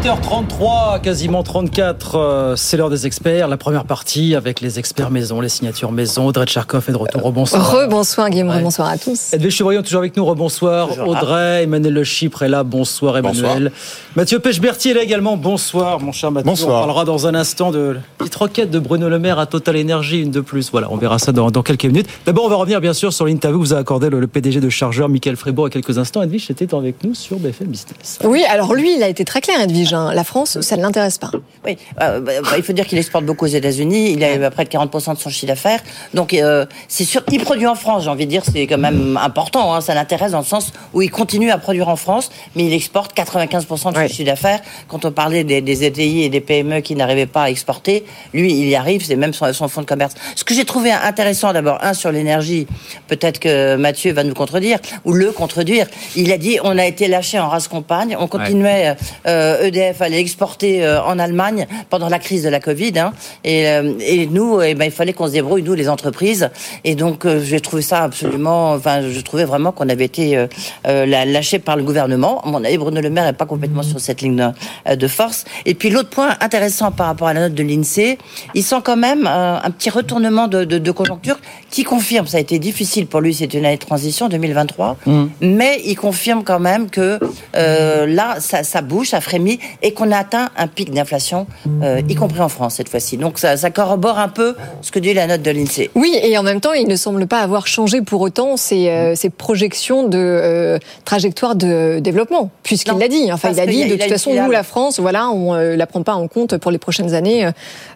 [0.00, 3.48] Allez, 18h33, quasiment 34, euh, c'est l'heure des experts.
[3.48, 6.26] La première partie avec les experts maison, les signatures maison.
[6.26, 7.22] Audrey Tcharkov est de retour.
[7.22, 7.72] Rebonsoir.
[7.72, 8.56] Rebonsoir Guillaume, Ouais.
[8.58, 9.32] rebonsoir à tous.
[9.32, 10.24] Edwige Chevrillon toujours avec nous.
[10.24, 10.88] Rebonsoir.
[11.06, 12.62] Audrey, Emmanuel Le Chypre est là.
[12.64, 13.72] Bonsoir Emmanuel.
[14.16, 15.36] Mathieu Pechberti est là également.
[15.36, 16.48] Bonsoir mon cher Mathieu.
[16.50, 16.76] Bonsoir.
[16.76, 19.76] On parlera dans un instant de la petite requête de Bruno Le Maire à Total
[19.80, 20.70] Energy, une de plus.
[20.70, 22.06] Voilà, on verra ça dans, dans quelques minutes.
[22.26, 24.60] D'abord, on va revenir bien sûr sur l'interview que vous a accordé le, le PDG
[24.60, 26.22] de Chargeur, Michael Frébourg, il y a quelques instants.
[26.22, 28.18] Edwige était avec nous sur BFM Business.
[28.24, 29.87] Oui, alors lui, il a été très clair, Edwige.
[29.92, 31.30] La France, ça ne l'intéresse pas.
[31.66, 34.12] Oui, euh, bah, bah, il faut dire qu'il exporte beaucoup aux États-Unis.
[34.12, 35.80] Il a près de 40% de son chiffre d'affaires.
[36.14, 38.04] Donc, euh, c'est sûr, il produit en France.
[38.04, 39.74] J'ai envie de dire, c'est quand même important.
[39.74, 39.80] hein.
[39.80, 43.16] Ça l'intéresse dans le sens où il continue à produire en France, mais il exporte
[43.16, 44.60] 95% de son chiffre d'affaires.
[44.88, 48.52] Quand on parlait des, des ETI et des PME qui n'arrivaient pas à exporter, lui,
[48.52, 49.04] il y arrive.
[49.04, 50.14] C'est même son, son fonds de commerce.
[50.36, 52.66] Ce que j'ai trouvé intéressant, d'abord, un sur l'énergie.
[53.08, 55.86] Peut-être que Mathieu va nous contredire ou le contredire.
[56.16, 58.16] Il a dit, on a été lâché en race compagne.
[58.18, 58.96] On continuait.
[59.26, 62.98] euh, EDF allait exporter euh, en Allemagne pendant la crise de la Covid.
[62.98, 63.12] hein.
[63.44, 66.50] et, euh, et nous, eh ben, il fallait qu'on se débrouille, nous, les entreprises.
[66.84, 68.72] Et donc, euh, j'ai trouvé ça absolument...
[68.72, 70.46] Enfin, je trouvais vraiment qu'on avait été
[70.84, 72.42] lâché par le gouvernement.
[72.44, 74.52] Mon avis, Bruno Le Maire n'est pas complètement sur cette ligne
[74.88, 75.44] de, force.
[75.66, 78.18] Et puis, l'autre point intéressant par rapport à la note de l'INSEE,
[78.54, 81.38] il sent quand même un petit retournement de, de- de conjoncture
[81.70, 84.96] qui confirme, ça a été difficile pour lui, c'est une année de transition 2023,
[85.40, 87.18] mais il confirme quand même que
[87.56, 89.58] euh, là, ça, ça bouge, ça frémit.
[89.82, 91.46] Et qu'on a atteint un pic d'inflation,
[91.82, 93.16] euh, y compris en France cette fois-ci.
[93.16, 95.90] Donc ça, ça corrobore un peu ce que dit la note de l'INSEE.
[95.94, 99.14] Oui, et en même temps, il ne semble pas avoir changé pour autant ses, euh,
[99.14, 103.32] ses projections de euh, trajectoire de développement, puisqu'il l'a dit.
[103.32, 105.86] Enfin, il a dit, de a toute façon, nous, la France, voilà, on euh, la
[105.86, 107.48] prend pas en compte pour les prochaines années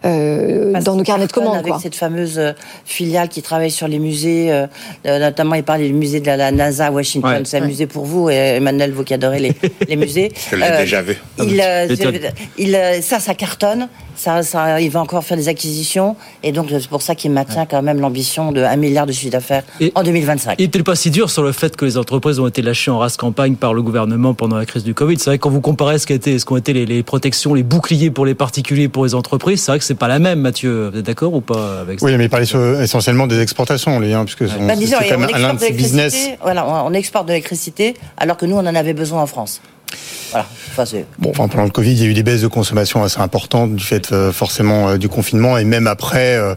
[0.03, 1.55] dans nos carnets de commandes.
[1.57, 1.79] Avec Quoi.
[1.81, 2.39] cette fameuse
[2.85, 4.51] filiale qui travaille sur les musées,
[5.05, 7.31] notamment il parle du musée de la, la NASA à Washington.
[7.31, 7.41] Ouais.
[7.45, 7.67] C'est un Ouais.
[7.67, 9.53] musée pour vous, et Emmanuel, vous qui adorez les,
[9.87, 10.31] les musées.
[10.51, 11.15] Je l'ai déjà vu.
[11.39, 11.62] Il.
[12.57, 13.87] Il, euh, ça, ça cartonne.
[14.15, 16.15] Ça, ça, il va encore faire des acquisitions.
[16.43, 19.31] Et donc, c'est pour ça qu'il maintient quand même l'ambition de 1 milliard de chiffre
[19.31, 19.63] d'affaires
[19.95, 20.55] en 2025.
[20.59, 22.99] Il n'était pas si dur sur le fait que les entreprises ont été lâchées en
[22.99, 25.17] race campagne par le gouvernement pendant la crise du Covid.
[25.17, 28.11] C'est vrai que quand vous comparez ce qu'ont ce été les, les protections, les boucliers
[28.11, 30.89] pour les particuliers, pour les entreprises, c'est vrai que c'est pas la même, Mathieu.
[30.93, 32.05] Vous êtes d'accord ou pas avec ça?
[32.05, 32.45] Oui, mais il parlait
[32.83, 35.59] essentiellement des exportations, lui, hein, puisque Bah, c'est quand on même l'un de exporte de
[35.65, 36.13] ses business.
[36.13, 36.37] l'électricité.
[36.43, 39.61] Voilà, on exporte de l'électricité alors que nous, on en avait besoin en France.
[40.31, 40.47] Voilà.
[41.19, 43.75] Bon, enfin, pendant le Covid, il y a eu des baisses de consommation assez importantes
[43.75, 46.55] du fait euh, forcément euh, du confinement et même après, euh,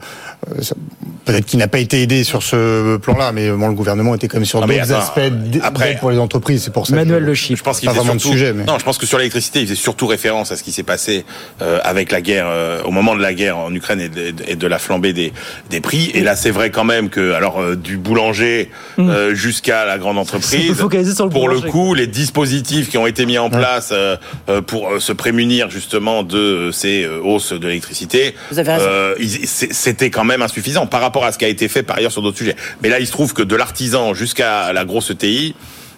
[1.24, 4.28] peut-être qu'il n'a pas été aidé sur ce plan-là, mais euh, bon, le gouvernement était
[4.28, 6.62] quand même sur mais d'autres aspects d- après- pour les entreprises.
[6.64, 6.94] C'est pour ça.
[6.94, 7.58] Manuel que- Le Chiffre.
[7.58, 8.36] Je pense qu'il vraiment de surtout.
[8.36, 10.70] sujet, mais- Non, je pense que sur l'électricité, il faisait surtout référence à ce qui
[10.72, 11.24] s'est passé
[11.62, 14.54] euh, avec la guerre, euh, au moment de la guerre en Ukraine et de, et
[14.56, 15.32] de la flambée des,
[15.70, 16.10] des prix.
[16.14, 18.70] Et là, c'est vrai quand même que, alors, euh, du boulanger
[19.00, 23.06] euh, jusqu'à la grande entreprise, focaliser sur le pour le coup, les dispositifs qui ont
[23.06, 24.16] été mis en place euh,
[24.48, 30.10] euh, pour euh, se prémunir justement de euh, ces euh, hausses de l'électricité, euh, c'était
[30.10, 32.38] quand même insuffisant par rapport à ce qui a été fait par ailleurs sur d'autres
[32.38, 32.56] sujets.
[32.82, 35.54] Mais là, il se trouve que de l'artisan jusqu'à la grosse TI,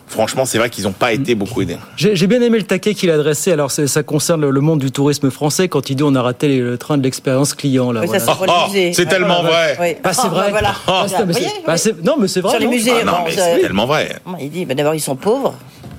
[0.07, 1.77] franchement, c'est vrai qu'ils n'ont pas été beaucoup aidés.
[1.97, 3.53] J'ai bien aimé le taquet qu'il a adressé.
[3.53, 6.79] Alors, ça concerne le- monde du tourisme français quand il dit on a raté le
[6.79, 7.93] train de l'expérience client.
[7.93, 8.21] Là, Oui, voilà.
[8.25, 9.75] c'est Oh, tellement voilà.
[9.75, 9.77] vrai.
[9.81, 9.97] Oui.
[10.03, 10.53] Bah, c'est Ah, vrai.
[10.87, 11.75] Ah, Vous c'est- voyez, bah,
[12.05, 12.51] non, mais c'est vrai.
[12.53, 14.17] Sur les non musées, Ah non, mais c'est tellement vrai.
[14.41, 15.55] Il dit, ben d'abord ils sont pauvres.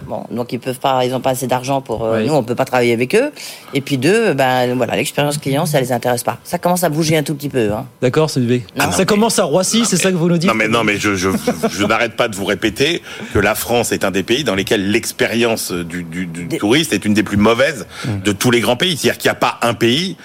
[0.10, 2.26] Bon, donc ils peuvent pas, ils ont pas assez d'argent pour euh, Oui.
[2.28, 3.32] nous, on peut pas travailler avec eux.
[3.76, 6.40] Et puis deux, ben voilà, l'expérience client, ça les intéresse pas.
[6.44, 7.72] Ça commence à bouger un tout petit peu.
[7.72, 7.86] Hein.
[8.02, 10.50] D'accord, c'est du Ah Ça mais- commence à Roissy, c'est ça que vous nous dites
[10.50, 11.30] Non mais non mais je je,
[11.72, 13.04] je n'arrête pas de vous répéter
[13.36, 16.92] que la France est un des pays dans lesquels l'expérience du, du, du Des- touriste
[16.92, 17.86] est une des plus mauvaises
[18.26, 18.98] de tous les grands pays.
[18.98, 20.18] C'est-à-dire qu'il n'y a pas un pays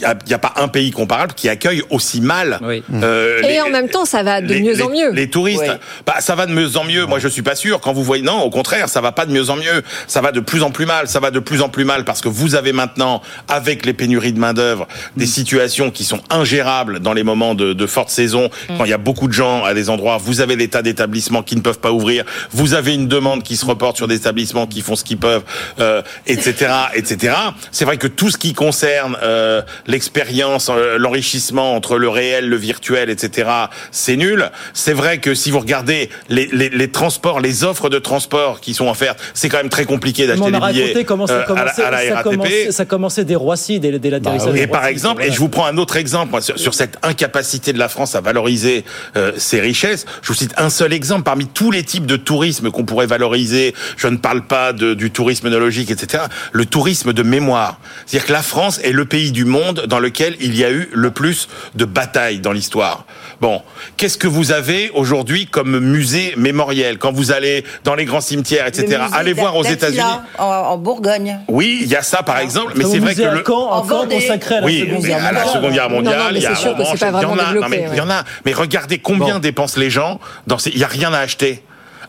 [0.00, 2.58] il n'y a pas un pays comparable qui accueille aussi mal.
[2.62, 2.82] Oui.
[3.02, 5.10] euh, Et les- en même temps, ça va de les- mieux les- en mieux.
[5.12, 5.74] Les touristes, Oui.
[6.06, 7.06] bah, ça va de mieux en mieux.
[7.06, 7.80] Moi, je suis pas sûr.
[7.80, 9.82] Quand vous voyez, non, au contraire, ça va pas de mieux en mieux.
[10.06, 11.08] Ça va de plus en plus mal.
[11.08, 14.32] Ça va de plus en plus mal parce que vous avez maintenant, avec les pénuries
[14.32, 14.86] de main d'œuvre,
[15.16, 18.50] des situations qui sont ingérables dans les moments de, de forte saison.
[18.78, 21.42] Quand il y a beaucoup de gens à des endroits, vous avez des tas d'établissements
[21.42, 22.24] qui ne peuvent pas ouvrir.
[22.52, 25.42] Vous avez une demande qui se reporte sur des établissements qui font ce qu'ils peuvent,
[25.80, 27.34] euh, etc., etc.
[27.70, 32.56] C'est vrai que tout ce qui concerne euh, l'expérience, euh, l'enrichissement entre le réel, le
[32.56, 33.50] virtuel, etc.,
[33.90, 34.50] c'est nul.
[34.74, 38.74] C'est vrai que si vous regardez les, les, les transports, les offres de transport qui
[38.74, 41.44] sont offertes, c'est quand même très compliqué d'acheter des billets comment ça euh, à la,
[41.46, 44.54] commençait, à la ça commençait, ça commençait dès Roissy, dès, dès l'atterrissage.
[44.56, 45.30] Et de par Roissy, exemple, voilà.
[45.30, 48.14] et je vous prends un autre exemple moi, sur, sur cette incapacité de la France
[48.14, 48.84] à valoriser
[49.16, 50.06] euh, ses richesses.
[50.22, 53.74] Je vous cite un seul exemple parmi tous les types de tourisme qu'on pourrait valoriser.
[53.96, 56.24] Je ne parle pas de, du tourisme œnologique, etc.
[56.52, 57.78] Le tourisme de mémoire.
[58.06, 60.88] C'est-à-dire que la France est le pays du monde dans lequel il y a eu
[60.92, 63.04] le plus de batailles dans l'histoire.
[63.40, 63.60] Bon,
[63.96, 68.66] qu'est-ce que vous avez aujourd'hui comme musée mémoriel quand vous allez dans les grands cimetières,
[68.66, 69.02] etc.
[69.12, 70.00] Allez voir aux États-Unis.
[70.38, 71.38] En, en Bourgogne.
[71.48, 74.16] Oui, il y a ça par exemple, mais c'est vrai que le Caen, En Vendée.
[74.16, 75.54] consacré à la oui, Seconde Guerre à la mondiale.
[75.54, 77.00] Seconde Guerre mondiale, Non, non, mais il y a c'est sûr un que c'est Manche,
[77.00, 78.24] pas il y en vraiment a, non, mais développé, il y en a.
[78.44, 81.62] Mais regardez combien dépensent les gens dans ces, il y a rien à acheter.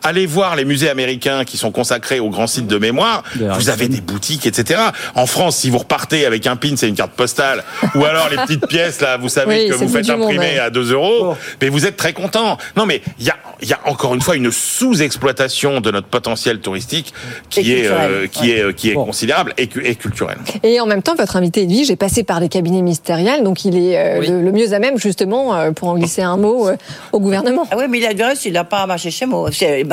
[0.04, 3.22] Allez voir les musées américains qui sont consacrés aux grands sites de mémoire.
[3.36, 4.78] Vous avez des boutiques, etc.
[5.14, 7.64] En France, si vous repartez avec un pin, c'est une carte postale.
[7.94, 10.58] Ou alors les petites pièces, là, vous savez Oui, que vous faites monde, imprimer ouais.
[10.58, 11.34] à 2 euros.
[11.62, 12.58] Mais vous êtes très content.
[12.76, 16.06] Non, mais il y a, il y a encore une fois une sous-exploitation de notre
[16.08, 17.14] potentiel touristique
[17.50, 18.10] qui Et est, culturel.
[18.12, 19.06] euh, qui est, euh, qui est Bon.
[19.06, 20.38] considérable et, et culturelle.
[20.62, 23.76] Et en même temps, votre invité Edwige est passé par les cabinets ministériels, donc il
[23.76, 24.28] est euh, Oui.
[24.28, 26.76] le, le mieux à même justement euh, pour en glisser un mot euh,
[27.12, 27.66] au gouvernement.
[27.70, 29.50] Ah oui, mais il a du reste, il n'a pas marché chez moi.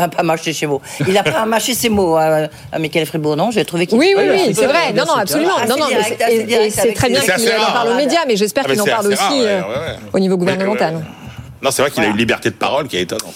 [0.10, 0.80] Pas marché chez moi.
[1.08, 3.52] Il n'a pas mâché ses mots à, à Michael Fribourg, non?
[3.52, 4.94] J'ai trouvé qu'il Oui, oui, oui, c'est vrai.
[4.94, 5.60] Non, non, absolument.
[5.68, 5.86] Non, non,
[6.70, 9.42] c'est- très bien qu'il en parle aux médias, mais j'espère Ah, qu'il en parle aussi
[9.46, 9.62] euh,
[10.14, 11.02] au niveau gouvernemental.
[11.64, 13.36] Non, c'est vrai qu'il a une liberté de parole qui est étonnante.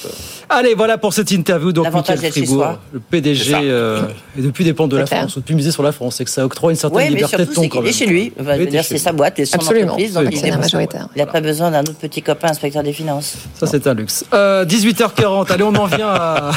[0.50, 1.72] Allez, voilà pour cette interview.
[1.72, 4.02] Donc, Michael Fribourg, le PDG, euh,
[4.38, 5.20] et depuis dépend de la clair.
[5.20, 7.10] France, ou depuis miser sur la France, c'est que ça octroie une certaine Oui, mais
[7.12, 8.00] liberté de surtout, ton c'est quand qu'il est même.
[8.00, 8.84] chez lui.
[8.84, 9.86] C'est sa boîte et son Absolument.
[9.94, 10.14] entreprise.
[10.14, 10.48] Donc, il est-
[11.16, 13.36] il n'a pas besoin d'un autre petit copain inspecteur des finances.
[13.54, 14.26] Ça, c'est un luxe.
[14.34, 16.52] Euh, 18h40, allez, on en vient à-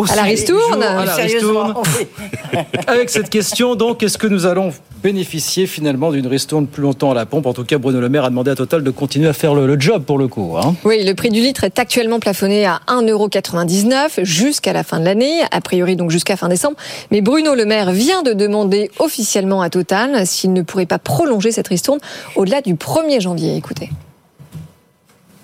[0.00, 2.06] aussi À la ristourne à la oui.
[2.86, 4.72] Avec cette question, donc, est-ce que nous allons
[5.02, 7.46] bénéficier finalement d'une ristourne plus longtemps à la pompe?
[7.46, 9.66] En tout cas, Bruno Le Maire a demandé à Total de continuer à faire le,
[9.66, 10.56] le job pour le coup.
[10.56, 10.74] hein.
[10.84, 15.40] Oui, le prix du litre est actuellement plafonné à 1,99€ jusqu'à la fin de l'année,
[15.50, 16.76] a priori donc jusqu'à fin décembre.
[17.10, 21.52] Mais Bruno Le Maire vient de demander officiellement à Total s'il ne pourrait pas prolonger
[21.52, 21.98] cette ristourne
[22.34, 23.56] au-delà du 1er janvier.
[23.56, 23.90] Écoutez.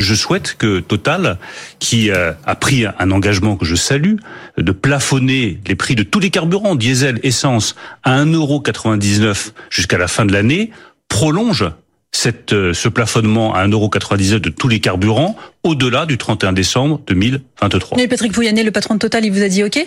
[0.02, 1.38] Je souhaite que Total,
[1.78, 4.16] qui euh, a pris un engagement que je salue,
[4.58, 10.24] de plafonner les prix de tous les carburants, diesel, essence, à 1,99€ jusqu'à la fin
[10.24, 10.70] de l'année,
[11.08, 11.70] prolonge
[12.52, 17.98] euh, ce plafonnement à 1,99€ de tous les carburants au-delà du 31 décembre 2023.
[17.98, 19.86] Et Patrick Pouyanné, le patron de Total, il vous a dit OK?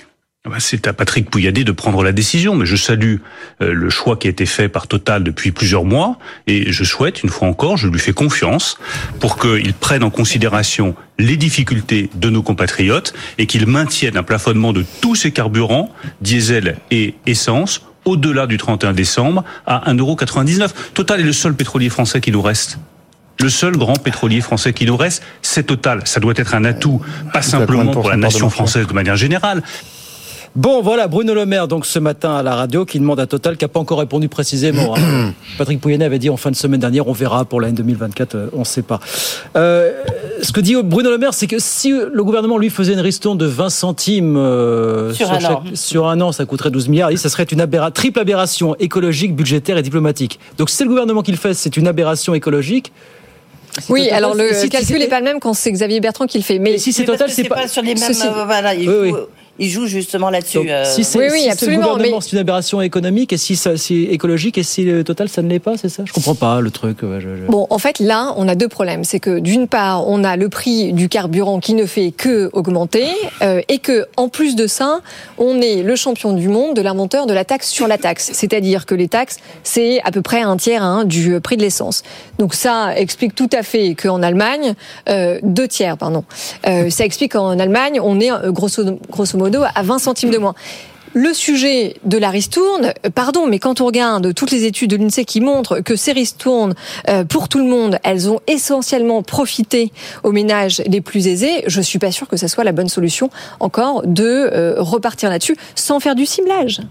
[0.60, 3.18] C'est à Patrick Pouyanné de prendre la décision, mais je salue
[3.62, 7.24] euh, le choix qui a été fait par Total depuis plusieurs mois, et je souhaite,
[7.24, 8.78] une fois encore, je lui fais confiance
[9.20, 14.74] pour qu'il prenne en considération les difficultés de nos compatriotes et qu'il maintienne un plafonnement
[14.74, 15.92] de tous ces carburants,
[16.22, 20.70] diesel et essence, au-delà du 31 décembre, à 1,99€.
[20.94, 22.78] Total est le seul pétrolier français qui nous reste.
[23.42, 26.02] Le seul grand pétrolier français qui nous reste, c'est Total.
[26.06, 27.02] Ça doit être un atout,
[27.34, 29.62] pas simplement pour la nation française de manière générale,
[30.56, 33.58] Bon, voilà, Bruno Le Maire, donc ce matin à la radio, qui demande à Total,
[33.58, 34.96] qui n'a pas encore répondu précisément.
[34.96, 35.34] hein.
[35.58, 38.48] Patrick Pouyanné avait dit en fin de semaine dernière, on verra pour l'année 2024, euh,
[38.54, 39.02] on ne sait pas.
[39.58, 39.92] Euh,
[40.42, 43.38] ce que dit Bruno Le Maire, c'est que si le gouvernement lui faisait une ristourne
[43.38, 45.64] de 20 centimes euh, Sur un an.
[45.74, 47.12] sur un an, ça coûterait 12 milliards.
[47.12, 50.40] Il dit, ça serait une aberra- triple aberration écologique, budgétaire et diplomatique.
[50.58, 52.94] Donc si c'est le gouvernement qui le fait, c'est une aberration écologique.
[53.90, 56.38] Oui, Total- alors le si- calcul n'est pas le même quand c'est Xavier Bertrand qui
[56.38, 56.60] le fait.
[56.60, 57.98] Mais si c'est Total, c'est pas- sur les mêmes.
[58.14, 59.14] Ceci- euh, voilà, il, Oui, oui.
[59.60, 60.60] Il joue justement là-dessus.
[60.70, 60.84] Euh.
[60.86, 63.38] si c'est Oui, oui, si c'est le absolument, gouvernement, mais- c'est une aberration économique, et
[63.38, 66.04] si c'est écologique, et si le total, ça ne l'est pas, c'est ça?
[66.06, 67.02] Je comprends pas le truc.
[67.04, 69.04] ouais, je- je- Bon, en fait, là, on a deux problèmes.
[69.04, 73.08] C'est que d'une part, on a le prix du carburant qui ne fait que augmenter,
[73.42, 75.00] euh, et que en plus de ça,
[75.38, 78.32] on est le champion du monde de l'inventeur de la taxe sur la taxe.
[78.34, 82.04] C'est-à-dire que les taxes, c'est à peu près un tiers hein, du prix de l'essence.
[82.40, 84.74] Donc ça explique tout à fait qu'en Allemagne,
[85.10, 86.24] euh, deux tiers, pardon.
[86.68, 89.45] Euh, ça explique qu'en Allemagne, on est euh, grosso, grosso modo
[89.76, 90.56] à 20 centimes de moins.
[91.18, 94.98] Le sujet de la ristourne, euh, pardon, mais quand on regarde toutes les études de
[94.98, 96.76] l'INSEE qui montrent que ces ristournes,
[97.08, 99.94] euh, pour tout le monde, elles ont essentiellement profité
[100.24, 103.30] aux ménages les plus aisés, je suis pas sûre que ça soit la bonne solution
[103.62, 106.82] encore de euh, repartir là-dessus sans faire du ciblage.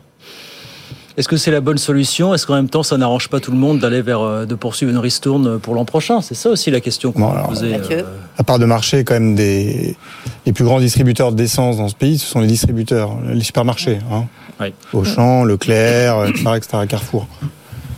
[1.17, 2.35] Est-ce que c'est la bonne solution?
[2.35, 4.91] Est-ce qu'en même temps, ça n'arrange pas tout le monde d'aller vers euh, de poursuivre
[4.91, 6.21] une ristourne pour l'an prochain?
[6.21, 7.75] C'est ça aussi la question qu'on Bon, peut poser.
[7.93, 8.03] Euh,
[8.37, 9.97] À part de marché, quand même, des,
[10.45, 13.99] les plus grands distributeurs d'essence dans ce pays, ce sont les distributeurs, les supermarchés.
[14.11, 14.25] Hein.
[14.61, 14.73] Oui.
[14.93, 17.29] Auchan, Leclerc, etc., etc., Carrefour.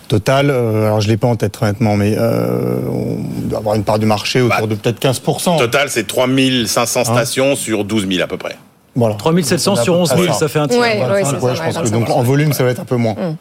[0.09, 3.83] Total, euh, alors je l'ai pas en tête honnêtement, mais euh, on doit avoir une
[3.83, 5.59] part du marché autour Bah, de peut-être 15%.
[5.59, 8.57] Total, c'est 3500 stations sur 12 000 à peu près.
[8.97, 9.15] Voilà.
[9.15, 10.81] 3700 sur 11 000, ça fait un tiers.
[10.81, 12.71] Ouais, Voilà, ouais, enfin, c'est ouais, ça, je pense que donc en volume, ça va
[12.71, 13.13] être un peu moins.
[13.15, 13.37] Mm.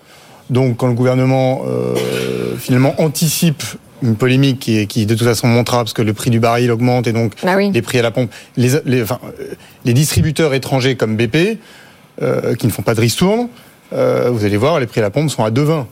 [0.52, 1.96] Donc quand le gouvernement euh,
[2.60, 3.64] finalement anticipe
[4.04, 7.08] une polémique qui, qui de toute façon montera parce que le prix du baril augmente
[7.08, 7.72] et donc Bah oui.
[7.74, 9.54] les prix à la pompe, les, les, enfin, euh,
[9.86, 11.58] les distributeurs étrangers comme BP
[12.22, 13.48] euh, qui ne font pas de ristourne,
[13.94, 15.86] euh, vous allez voir, les prix à la pompe sont à 2,20.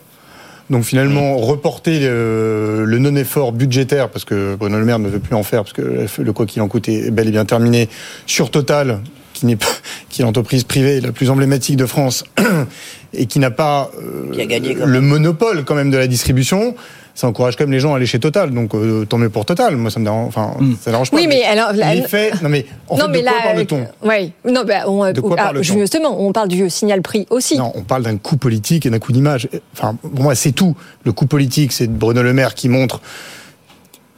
[0.70, 5.36] Donc finalement, reporter le, le non-effort budgétaire, parce que Bruno Le Maire ne veut plus
[5.36, 7.90] en faire, parce que le quoi qu'il en coûte est bel et bien terminé,
[8.28, 9.00] sur Total,
[9.44, 9.66] qui n'est pas,
[10.10, 12.24] qui est l'entreprise privée la plus emblématique de France,
[13.14, 16.08] et qui n'a pas euh, Qui a gagné quand le monopole quand même de la
[16.08, 16.76] distribution,
[17.14, 18.52] ça encourage quand même les gens à aller chez Total.
[18.54, 19.76] Donc euh, tant mieux pour Total.
[19.76, 21.18] Moi, ça me dérange, enfin, ça dérange pas.
[21.18, 23.88] Oui, mais alors, la- l'effet, non mais en non, fait, mais de quoi là, parle-t-on
[24.08, 27.58] Oui, non, bah, on, De quoi ah, parle-t-on justement, on parle du signal prix aussi.
[27.58, 29.50] Non, on parle d'un coup politique et d'un coup d'image.
[29.74, 30.78] Enfin, pour moi, c'est tout.
[31.04, 33.02] Le coup politique, c'est Bruno Le Maire qui montre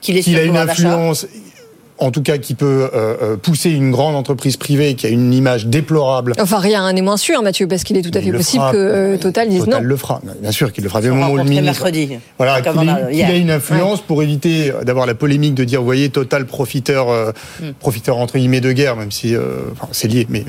[0.01, 0.95] Qu'il est qu'il a une d'achat.
[1.97, 5.33] En tout cas, qui peut euh, euh, pousser une grande entreprise privée qui a une
[5.33, 6.33] image déplorable.
[6.39, 8.61] Enfin, rien n'est moins sûr, Mathieu, parce qu'il est tout à Il fait le possible
[8.63, 8.71] fera.
[8.73, 9.87] que euh, Total dise Total non.
[9.87, 10.99] le fera, bien sûr qu'il le fera.
[10.99, 12.09] Au sont moment où le ministre, mercredi.
[12.37, 16.09] voilà, qu'il on a- une influence pour éviter d'avoir la polémique de dire, vous voyez,
[16.09, 17.31] Total profiteur, euh,
[17.61, 17.71] Hmm.
[17.79, 20.43] profiteur entre guillemets de guerre, même si, euh, enfin, c'est lié, mais.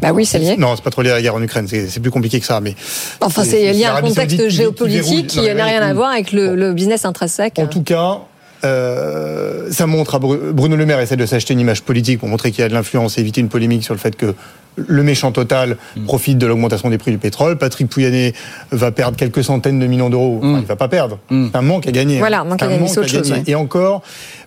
[0.00, 0.56] Bah oui, c'est lié.
[0.56, 1.66] Non, c'est pas trop lié à la guerre en Ukraine.
[1.68, 2.74] C'est plus compliqué que ça, mais.
[3.20, 6.72] Enfin, c'est lié à un contexte géopolitique qui n'a rien à voir avec le, le
[6.72, 7.58] business intrinsèque.
[7.58, 8.20] En tout cas,
[8.64, 12.28] euh, ça montre à Bru- Bruno Le Maire essaie de s'acheter une image politique pour
[12.28, 14.34] montrer qu'il y a de l'influence et éviter une polémique sur le fait que
[14.76, 16.04] le méchant total Mm.
[16.04, 17.58] profite de l'augmentation des prix du pétrole.
[17.58, 18.34] Patrick Pouyanné
[18.70, 20.40] va perdre quelques centaines de millions d'euros.
[20.42, 21.18] Enfin, il va pas perdre.
[21.28, 22.16] C'est un manque à gagner.
[22.16, 22.20] Mm.
[22.20, 22.44] Voilà, hein.
[22.44, 23.42] manque à un gagner, manque c'est autre à chose, gagner.
[23.44, 23.50] ouais.
[23.50, 24.02] Et encore,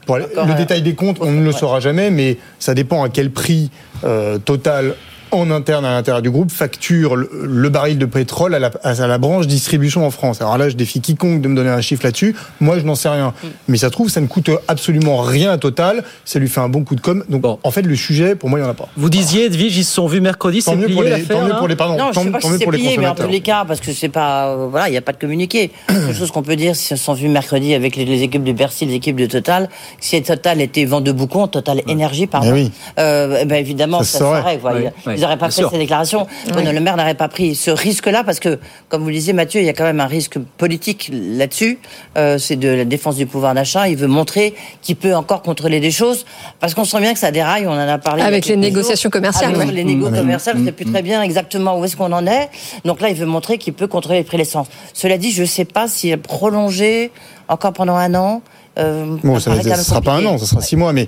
[0.06, 3.10] pour le euh, détail des comptes, on ne le saura jamais, mais ça dépend à
[3.10, 3.70] quel prix
[4.06, 4.96] euh, Total
[5.34, 8.94] en interne à l'intérieur du groupe, facture le, le baril de pétrole à la, à
[9.08, 10.42] la branche distribution en France.
[10.42, 12.36] Alors là, je défie quiconque de me donner un chiffre là-dessus.
[12.60, 13.34] Moi, je n'en sais rien.
[13.68, 16.04] Mais ça se trouve, ça ne coûte absolument rien à Total.
[16.26, 17.24] Ça lui fait un bon coup de com.
[17.30, 18.88] Donc, en fait, le sujet, pour moi, il n'y en a pas.
[18.98, 21.50] Vous disiez, Edwige, ils se sont vus mercredi, Tant c'est mieux pour les- tant mieux
[21.50, 22.78] là pour les- pardon, Non, je tant- sais pas tant si mieux c'est pour les
[22.80, 23.26] plié, mais en consommateurs.
[23.28, 25.72] tous les cas, parce que c'est pas, euh, voilà, il n'y a pas de communiqué.
[25.90, 28.22] La seule chose qu'on peut dire, c'est qu'ils se sont vus mercredi avec les, les
[28.24, 29.70] équipes de Bercy, les équipes de Total.
[30.00, 32.50] Si Total était vent de boucon, Total Énergie, pardon.
[32.50, 32.72] Eh oui.
[33.00, 34.40] Euh, ben évidemment, Ça ça, se saurait.
[34.42, 34.74] saurait, quoi.
[34.76, 34.82] Oui.
[35.06, 35.23] Ils Oui.
[35.24, 35.72] N'auraient pas Bien fait sûr.
[35.72, 36.28] ces déclarations.
[36.50, 38.60] Bruno Le Maire n'aurait pas pris ce risque-là parce que,
[38.90, 41.80] comme vous le disiez, Mathieu, il y a quand même un risque politique là-dessus.
[42.18, 43.88] Euh, c'est de la défense du pouvoir d'achat.
[43.88, 46.26] Il veut montrer qu'il peut encore contrôler des choses
[46.60, 47.66] parce qu'on sent bien que ça déraille.
[47.68, 48.22] On en a parlé.
[48.24, 49.12] Avec les négociations jours.
[49.12, 49.74] commerciales, Avec ouais.
[49.74, 50.26] les négociations Mmh.
[50.26, 52.50] commerciales, je sais plus très bien exactement où est-ce qu'on en est.
[52.86, 54.68] Donc là, il veut montrer qu'il peut contrôler les prix de l'essence.
[54.94, 57.12] Cela dit, je ne sais pas s'il est prolongé
[57.48, 58.42] encore pendant un an.
[58.80, 61.08] Euh, Bon, ça ne sera pas un an, ça sera six mois, mais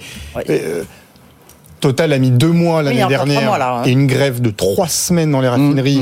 [0.50, 0.84] euh,
[1.82, 3.84] Total a mis deux mois l'année dernière mois, là, hein.
[3.86, 6.02] et une grève de trois semaines dans les raffineries,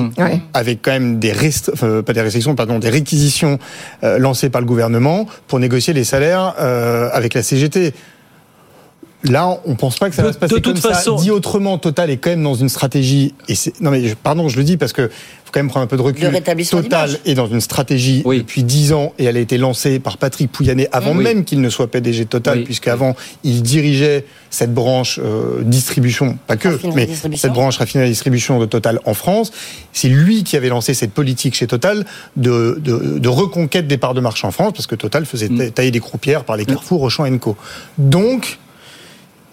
[0.53, 3.59] avec quand même des rest- enfin, pas des restrictions, pardon, des réquisitions
[4.03, 7.93] euh, lancées par le gouvernement pour négocier les salaires euh, avec la CGT.
[9.24, 10.93] Là, on pense pas que ça De- va se passer de comme toute ça.
[10.95, 13.34] façon- Dit autrement, Total est quand même dans une stratégie.
[13.47, 15.86] Et c'est- non mais je- pardon, je le dis parce que faut quand même prendre
[15.86, 16.30] un peu de recul.
[16.69, 20.51] Total est dans une stratégie depuis 10 ans et elle a été lancée par Patrick
[20.51, 21.24] Pouyanné avant Oui.
[21.24, 23.15] même qu'il ne soit PDG de Total, puisqu'avant
[23.45, 27.41] il dirigeait cette branche euh, distribution, pas que, Raffinerie mais distribution.
[27.47, 29.51] cette branche raffinerie distribution de Total en France.
[29.93, 32.05] C'est lui qui avait lancé cette politique chez Total
[32.36, 35.57] de, de, de reconquête des parts de marché en France, parce que Total faisait Mm.
[35.57, 37.55] ta- tailler des croupières par les Carrefour, Auchan et Co.
[37.97, 38.59] Donc,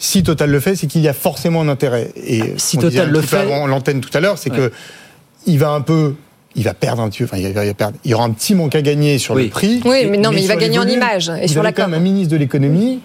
[0.01, 2.11] si Total le fait, c'est qu'il y a forcément un intérêt.
[2.17, 4.39] Et Ah, si on Total un le petit peu fait- avant l'antenne tout à l'heure,
[4.39, 4.57] c'est Ouais.
[4.57, 4.73] que
[5.47, 6.15] il va un peu,
[6.57, 7.97] il va perdre un petit peu, enfin, il va, il va perdre.
[8.05, 9.81] Il y aura un petit manque à gagner sur le prix.
[9.85, 11.91] Oui, mais non, mais il va gagner en image et sur la quand com.
[11.93, 13.01] même un ministre de l'économie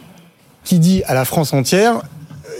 [0.64, 2.02] qui dit à la France entière.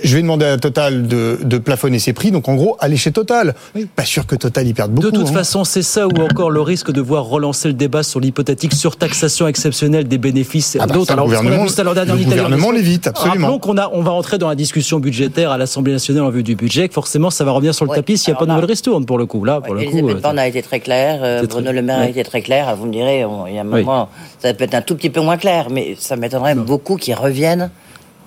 [0.04, 3.12] Je vais demander à Total de, de plafonner ses prix, donc en gros, allez chez
[3.12, 3.56] Total.
[3.96, 5.10] Pas sûr que Total y perde beaucoup.
[5.10, 5.34] De toute hein.
[5.34, 9.48] façon, c'est ça ou encore le risque de voir relancer le débat sur l'hypothétique surtaxation
[9.48, 11.12] exceptionnelle des bénéfices Ah bah d'autres.
[11.14, 13.48] Alors, gouvernement- tout à l'heure dernière le gouvernement l'évite, absolument.
[13.48, 16.44] Rappelons qu'on a, on va entrer dans la discussion budgétaire à l'Assemblée nationale en vue
[16.44, 16.88] du budget.
[16.88, 18.66] que Forcément, ça va revenir sur le Ouais, tapis s'il n'y a pas de nouvelle
[18.66, 19.44] ristourne pour le coup.
[19.44, 21.82] Là, pour le coup, Elisabeth euh, Borne a été très claire, euh, Bruno très- Le
[21.82, 22.76] Maire a été très clair.
[22.76, 23.82] Vous me direz, il y a un Oui.
[23.84, 27.16] moment, ça peut être un tout petit peu moins clair, mais ça m'étonnerait beaucoup qu'ils
[27.16, 27.70] reviennent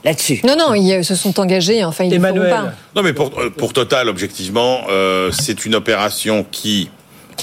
[0.04, 0.40] là-dessus.
[0.44, 2.72] Non, non, ils euh, se sont engagés, enfin, ils feront pas.
[2.94, 6.90] Non, mais pour, euh, pour Total, objectivement, euh, c'est une opération qui,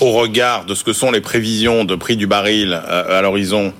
[0.02, 3.74] au regard de ce que sont les prévisions de prix du baril euh, à l'horizon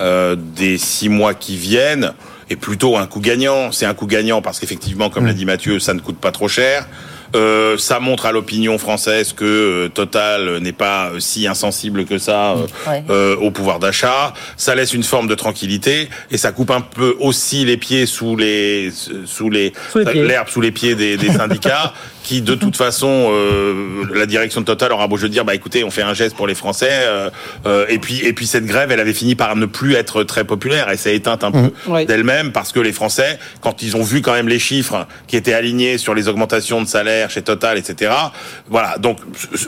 [0.00, 2.12] euh, des six mois qui viennent,
[2.50, 3.72] est plutôt un coup gagnant.
[3.72, 6.48] C'est un coup gagnant parce qu'effectivement, comme l'a dit Mathieu, ça ne coûte pas trop
[6.48, 6.86] cher.
[7.34, 12.18] Euh, ça montre à l'opinion française que euh, Total n'est pas euh, si insensible que
[12.18, 13.04] ça euh, Ouais.
[13.10, 14.34] euh, au pouvoir d'achat.
[14.56, 18.36] Ça laisse une forme de tranquillité et ça coupe un peu aussi les pieds sous
[18.36, 18.90] les
[19.24, 20.24] sous les Sous les pieds.
[20.24, 21.92] l'herbe sous les pieds des, des syndicats
[22.22, 25.54] qui de toute façon euh, la direction de Total aura beau jeu de dire bah
[25.54, 27.30] écoutez on fait un geste pour les Français euh,
[27.66, 30.44] euh, et puis et puis cette grève elle avait fini par ne plus être très
[30.44, 32.06] populaire et s'est éteinte un peu Oui.
[32.06, 35.54] d'elle-même parce que les Français quand ils ont vu quand même les chiffres qui étaient
[35.54, 38.12] alignés sur les augmentations de salaire chez Total etc
[38.68, 39.18] voilà donc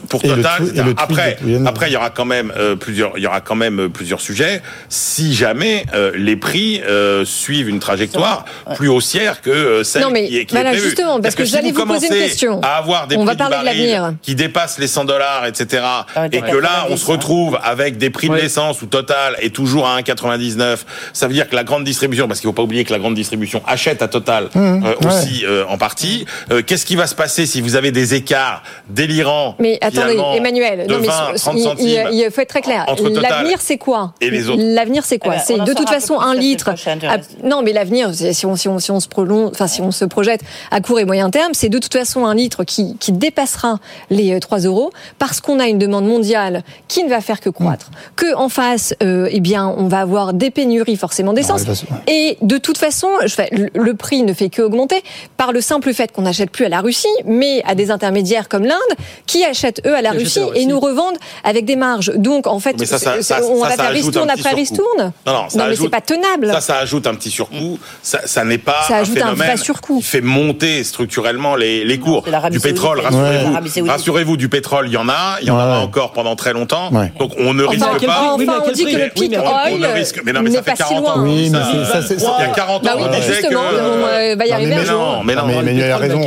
[0.08, 3.26] pour Total et le après après il y aura quand même euh, plusieurs il y
[3.26, 4.62] aura quand même euh, plusieurs sujets.
[4.88, 8.44] Si jamais euh, les prix euh, suivent une trajectoire
[8.76, 10.86] plus haussière que celle Non, mais qui est, qui voilà, est prévue.
[10.88, 12.60] justement, parce que si j'allais vous vous poser une commencez question.
[12.62, 14.14] à avoir des On prix va du parler de baril l'avenir.
[14.22, 15.82] qui dépassent les 100 dollars etc
[16.14, 19.54] Ah, et que là on se retrouve avec des prix de l'essence où Total est
[19.54, 20.78] toujours à 1,99
[21.12, 23.14] ça veut dire que la grande distribution parce qu'il faut pas oublier que la grande
[23.14, 25.06] distribution achète à Total Mmh, euh, ouais.
[25.06, 28.62] aussi euh, en partie Euh, qu'est-ce qui va se passer si vous avez des écarts
[28.88, 32.48] délirants Mais attendez, Emmanuel, de non, mais 20, il- 30 il, centimes il faut être
[32.48, 32.86] très clair.
[33.20, 34.62] L'avenir, c'est quoi et les autres.
[34.62, 36.70] L'avenir, c'est quoi Eh ben, C'est de toute façon un litre.
[36.70, 37.16] à-
[37.46, 40.04] non, mais l'avenir, si on, si, on, si on se prolonge, enfin si on se
[40.04, 40.40] projette
[40.70, 43.78] à court et moyen terme, c'est de toute façon un litre qui, qui dépassera
[44.10, 47.50] les euh, 3 euros parce qu'on a une demande mondiale qui ne va faire que
[47.50, 47.90] croître.
[48.16, 51.62] Que en face, euh, eh bien, on va avoir des pénuries forcément d'essence.
[51.64, 55.02] de toute façon, Et de toute façon, je fais- le, prix ne fait que augmenter
[55.36, 58.64] par le simple fait qu'on n'achète plus à la Russie, mais à des intermédiaires comme
[58.64, 58.78] l'Inde
[59.26, 60.62] qui achètent eux à la Russie à la Russie.
[60.62, 62.12] et nous revendent avec des marges.
[62.16, 64.50] Donc en fait, ça, ça- ça- on ça, va ça faire ajoute ristourne un après
[64.54, 65.12] ristourne.
[65.26, 66.50] Non, non, ça mais ajoute- c'est pas tenable.
[66.52, 67.78] Ça, ça ajoute un petit surcoût.
[68.02, 69.98] Ça, ça n'est pas Ça ajoute un phénomène vrai surcoût.
[69.98, 72.23] qui fait monter structurellement les, les cours.
[72.50, 73.86] Du pétrole, rassurez-vous.
[73.86, 75.36] Rassurez-vous, du pétrole, il y en a.
[75.42, 75.84] Il y en aura ouais.
[75.84, 76.90] encore pendant très longtemps.
[76.92, 77.12] Ouais.
[77.18, 78.34] Donc on ne risque pas.
[78.34, 78.38] on
[78.72, 80.20] dit que le Oui, peak mais on, on ne oil risque.
[80.24, 81.16] Mais non, mais ça fait pas si 40 ans.
[81.16, 81.24] loin.
[81.24, 83.16] Oui, mais Ça, c'est- ça, c'est- Il y a 40 Bah ans, oui, on bah
[83.16, 83.74] disait justement, que.
[83.76, 84.98] on euh, va y arriver mais jour.
[84.98, 85.46] non, mais non.
[85.46, 86.20] mais le Emmanuel a raison.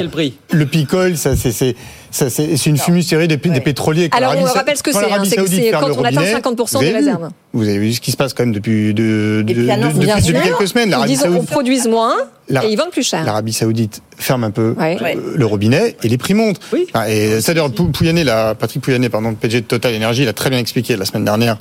[0.52, 1.76] Le pic Lukoil, ça, c'est,
[2.12, 4.10] c'est, ça, une fumisterie des, des pétroliers.
[4.12, 6.22] Alors, on rappelle ce que c'est, hein, c'est que Saoudite c'est ferme quand on atteint
[6.22, 7.30] robinet, 50% vous des réserves.
[7.54, 9.94] Vous avez vu ce qui se passe quand même depuis, de, de- puis, de- annonce,
[9.94, 10.42] depuis, Bien depuis sûr.
[10.44, 10.88] quelques semaines.
[10.90, 12.16] Ils L'Arabie disent on Saoudite, produise moins
[12.50, 13.24] et ils vendent plus cher.
[13.26, 14.98] L'Arabie Saoudite ferme un peu Ouais.
[15.02, 16.60] euh, le robinet et les prix montent.
[16.94, 18.24] Enfin, et c'est d'ailleurs Pou- Pouyanné,
[18.58, 21.26] Patrick Pouyanné, pardon, le PDG de Total Energy, il a très bien expliqué la semaine
[21.26, 21.58] dernière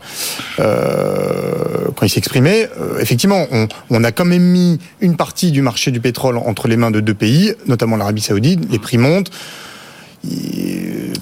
[0.61, 2.68] euh, quand il s'exprimait.
[2.80, 6.68] Euh, effectivement, on, on a quand même mis une partie du marché du pétrole entre
[6.68, 8.61] les mains de deux pays, notamment l'Arabie Saoudite.
[8.70, 9.30] Les prix montent.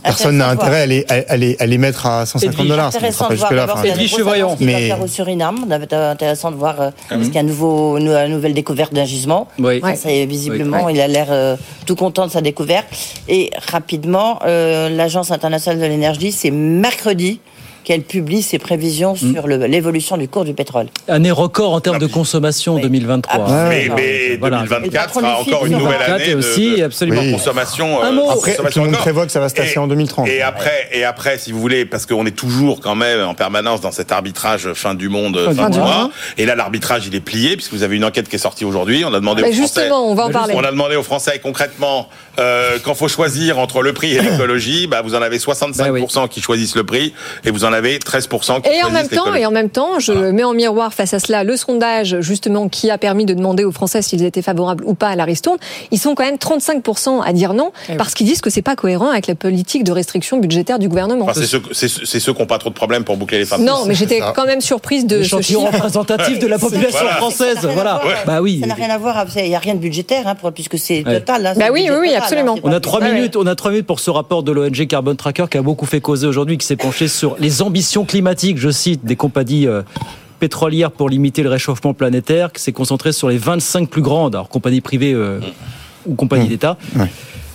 [0.02, 2.90] Personne n'a intérêt à les, à, à les, à les mettre à 150 dollars.
[2.90, 5.64] ne Intéressant de voir d'abord Enfin, Mais au Suriname.
[5.66, 6.76] On avait intéressant de voir
[7.08, 9.48] parce qu'il y a un nouveau, une, une nouvelle découverte d'un gisement.
[9.58, 9.80] Oui.
[9.80, 10.92] Ça, c'est visiblement, Oui.
[10.94, 12.86] il a l'air euh, tout content de sa découverte.
[13.28, 17.40] Et rapidement, euh, l'Agence internationale de l'énergie, c'est mercredi
[17.84, 19.32] qu'elle publie ses prévisions Mm.
[19.34, 20.86] sur l'évolution du cours du pétrole.
[21.06, 23.68] Année record en termes de consommation 2023.
[23.68, 24.58] Mais, mais Voilà.
[24.68, 27.22] 2024 sera encore une nouvelle 24 année de, aussi, de- absolument.
[27.22, 28.02] de consommation.
[28.02, 28.30] Un euh, mot.
[28.30, 29.00] Après, consommation tout le monde encore.
[29.02, 30.28] prévoit que ça va se tasser Et- en 2030.
[30.28, 33.80] Et après, et après, si vous voulez, parce qu'on est toujours quand même en permanence
[33.80, 35.86] dans cet arbitrage fin du monde, Fin fin du mois.
[35.86, 36.10] mois.
[36.38, 39.04] Et là, l'arbitrage, il est plié, puisque vous avez une enquête qui est sortie aujourd'hui.
[39.04, 39.62] On a demandé Bah, aux Français.
[39.82, 40.54] justement, on va en parler.
[40.56, 42.08] On a demandé aux Français concrètement,
[42.38, 46.40] euh, quand faut choisir entre le prix et l'écologie, bah, vous en avez 65% qui
[46.40, 47.12] choisissent le prix,
[47.44, 50.12] et vous en avez 13% qui Et en même temps, et en même temps, je
[50.12, 53.72] mets en miroir face à cela le sondage justement qui a permis de demander aux
[53.72, 55.58] Français s'ils étaient favorables ou pas à la ristourne.
[55.90, 59.10] Ils sont quand même 35% à dire non parce qu'ils disent que c'est pas cohérent
[59.10, 61.26] avec la politique de restriction budgétaire du gouvernement.
[61.28, 61.88] Enfin, c'est
[62.20, 64.46] ceux, qui n'ont pas trop de problèmes pour boucler les de Non, mais j'étais quand
[64.46, 65.72] même surprise de ce L'échantillon chiffre.
[65.74, 67.16] représentatif de la population Voilà.
[67.16, 67.58] française.
[67.74, 68.00] Voilà.
[68.26, 68.60] Bah oui.
[68.60, 71.20] Ça n'a rien à voir, il n'y a rien de budgétaire, hein, puisque c'est Ouais.
[71.20, 71.46] total.
[71.46, 72.54] hein, Bah oui, oui, oui, hein, absolument.
[72.56, 75.14] c'est On a trois minutes, on a trois minutes pour ce rapport de l'ONG Carbon
[75.16, 78.70] Tracker qui a beaucoup fait causer aujourd'hui, qui s'est penché sur les ambitions climatiques, je
[78.70, 79.82] cite, des compagnies euh,
[80.38, 84.48] pétrolières pour limiter le réchauffement planétaire, qui s'est concentré sur les 25 plus grandes, alors
[84.48, 85.40] compagnies privées euh,
[86.06, 86.76] ou compagnies d'État.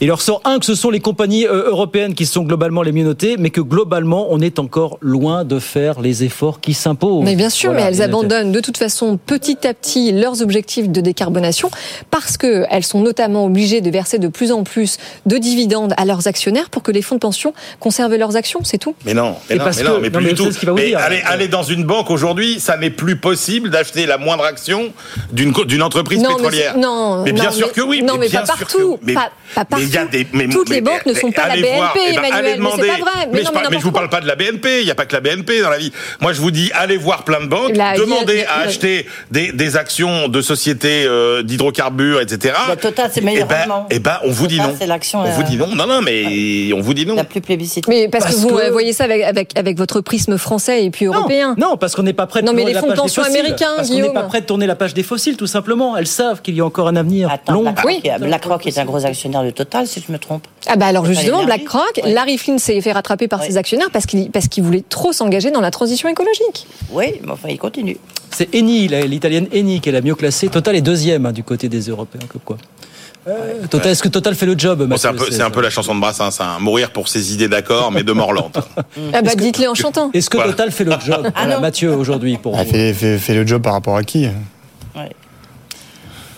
[0.01, 2.93] Il leur sort un que ce sont les compagnies euh, européennes qui sont globalement les
[2.93, 7.25] mieux notées, mais que globalement on est encore loin de faire les efforts qui s'imposent.
[7.25, 10.87] Mais bien sûr, Voilà, mais elles abandonnent de toute façon petit à petit leurs objectifs
[10.87, 11.69] de décarbonation
[12.11, 16.27] parce qu'elles sont notamment obligées de verser de plus en plus de dividendes à leurs
[16.27, 18.95] actionnaires pour que les fonds de pension conservent leurs actions, c'est tout.
[19.05, 20.51] Mais non, mais Et non, parce mais, non, que- mais non, plus mais du tout.
[20.53, 20.99] ce qu'il va vous Mais dire.
[20.99, 24.93] aller, aller dans une banque aujourd'hui, ça n'est plus possible d'acheter la moindre action
[25.33, 26.77] d'une entreprise Non, pétrolière.
[26.77, 28.01] non, mais bien non, sûr mais- que oui.
[28.01, 30.11] non, mais bien pas sûr partout, que- mais- pas- pas mais il y a partout.
[30.17, 32.33] des- mais- Toutes mais- les banques ne sont pas la BNP, voir, eh ben, Emmanuel,
[32.33, 33.11] allez mais c'est demander- pas vrai.
[33.15, 34.79] Mais Mais, non, je, mais par- mais je vous parle pas de la BNP.
[34.81, 35.91] Il n'y a pas que la BNP dans la vie.
[36.21, 39.75] Moi, je vous dis, allez voir plein de banques, La- demandez à acheter des, des
[39.77, 42.55] actions de sociétés euh, d'hydrocarbures, etc.
[42.67, 44.75] La Total, c'est meilleur Eh ben, eh ben, on vous dit non.
[44.77, 45.67] c'est l'action, On vous euh, dit non.
[45.75, 47.15] Non, non, mais on vous dit non.
[47.15, 47.89] La plus plébiscitée.
[47.89, 50.89] Mais parce, Parce que vous euh, voyez ça avec, avec, avec votre prisme français et
[50.91, 51.55] puis européen.
[51.57, 52.97] Non, parce qu'on n'est pas prêt de Non, mais tourner les la fonds de page
[52.97, 53.39] des pension fossiles.
[53.39, 55.97] américains, Parce qu'on n'est pas prêt de tourner la page des fossiles, tout simplement.
[55.97, 57.61] Elles savent qu'il y a encore un avenir long.
[57.63, 60.45] BlackRock, est- BlackRock est un gros actionnaire de Total, si je me trompe.
[60.67, 61.43] Ah bah alors justement.
[61.45, 65.11] BlackRock, Larry Flynn s'est fait rattraper par ses actionnaires parce qu'il parce qu'il voulait trop
[65.13, 66.67] s'engager dans la transition écologique.
[66.91, 67.97] Oui, mais enfin, il continue.
[68.31, 70.49] C'est Eni, l'italienne Eni, qui est la mieux classée.
[70.49, 72.21] Total est deuxième hein, du côté des Européens.
[72.29, 72.57] Comme quoi.
[73.27, 75.49] Euh, Total, Est-ce que Total fait le job Bon, c'est un Mathieu peu, c'est un
[75.49, 78.57] peu la chanson de Brassens, hein, mourir pour ses idées d'accord, mais de mort lente.
[79.13, 80.09] Ah bah dites-les en chantant.
[80.13, 80.53] Est-ce que Voilà.
[80.53, 81.61] Total fait le job Ah Voilà, non.
[81.61, 84.25] Mathieu, aujourd'hui, pour Ah, vous fait, fait- fait le job par rapport à qui?
[84.95, 85.09] Ouais.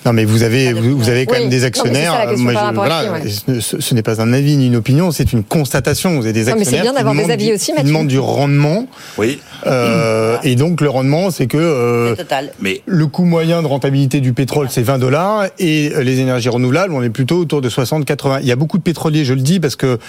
[0.05, 1.41] Non, mais vous avez, vous, vous avez quand Oui.
[1.41, 2.13] même des Non, mais c'est ça, actionnaires.
[2.17, 4.75] la question Moi, je- voilà, qui, ce, ce- ce n'est pas un avis ni une
[4.75, 6.15] opinion, c'est une constatation.
[6.15, 7.65] Vous avez des Non, mais c'est actionnaires bien qui d'avoir des demandent avis du- aussi,
[7.67, 7.87] qui Mathieu.
[7.87, 8.87] demandent du rendement.
[9.19, 9.39] Oui.
[9.67, 12.51] Euh, et donc le rendement, c'est que euh, Total.
[12.61, 16.49] Mais le coût moyen de rentabilité du pétrole, c'est 20 dollars, et euh, les énergies
[16.49, 18.39] renouvelables, on est plutôt autour de 60-80.
[18.41, 19.99] Il y a beaucoup de pétroliers, je le dis, parce que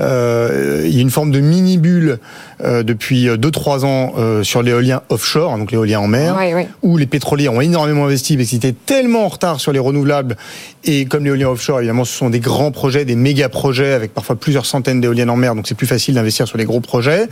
[0.00, 2.18] euh, il y a une forme de mini bulle
[2.64, 6.36] euh, depuis 2-3 ans euh, sur l'éolien offshore, donc l'éolien en mer,
[6.82, 10.36] où les pétroliers ont énormément investi, parce qu'ils étaient tellement en retard sur les renouvelables.
[10.84, 14.36] Et comme l'éolien offshore, évidemment, ce sont des grands projets, des méga projets avec parfois
[14.36, 17.26] plusieurs centaines d'éoliennes en mer, donc c'est plus facile d'investir sur les gros projets.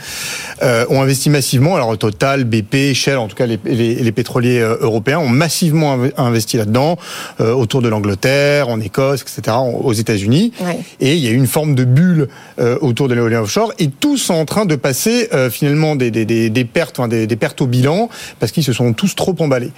[0.62, 1.74] Euh, ont investi massivement.
[1.76, 5.96] Alors Total, BP, Shell, en tout cas les, les- les pétroliers euh, européens ont massivement
[5.96, 6.96] inv- investi là-dedans,
[7.40, 10.52] euh, autour de l'Angleterre, en Écosse, etc., aux États-Unis.
[10.60, 10.78] Ouais.
[11.00, 12.28] Et il y a eu une forme de bulle
[12.58, 16.10] euh, autour de l'éolien offshore, et tous sont en train de passer euh, finalement des,
[16.10, 18.08] des, des, des pertes, enfin, des, des pertes au bilan,
[18.40, 19.70] parce qu'ils se sont tous trop emballés.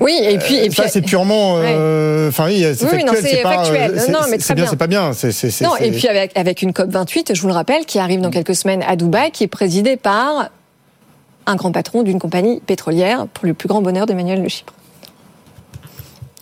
[0.00, 1.56] Oui, et puis et puis Ça, c'est purement.
[1.58, 3.22] euh, Enfin, oui, c'est Oui, factuel.
[3.22, 3.90] c'est pas, factuel.
[3.94, 4.70] euh, c'est- Non, mais très bien, bien.
[4.70, 5.10] c'est pas bien.
[5.62, 8.30] Non, et puis avec avec une COP 28, je vous le rappelle, qui arrive dans
[8.30, 10.50] quelques semaines à Dubaï, qui est présidée par
[11.46, 14.72] un grand patron d'une compagnie pétrolière pour le plus grand bonheur d'Emmanuel Le Chypre.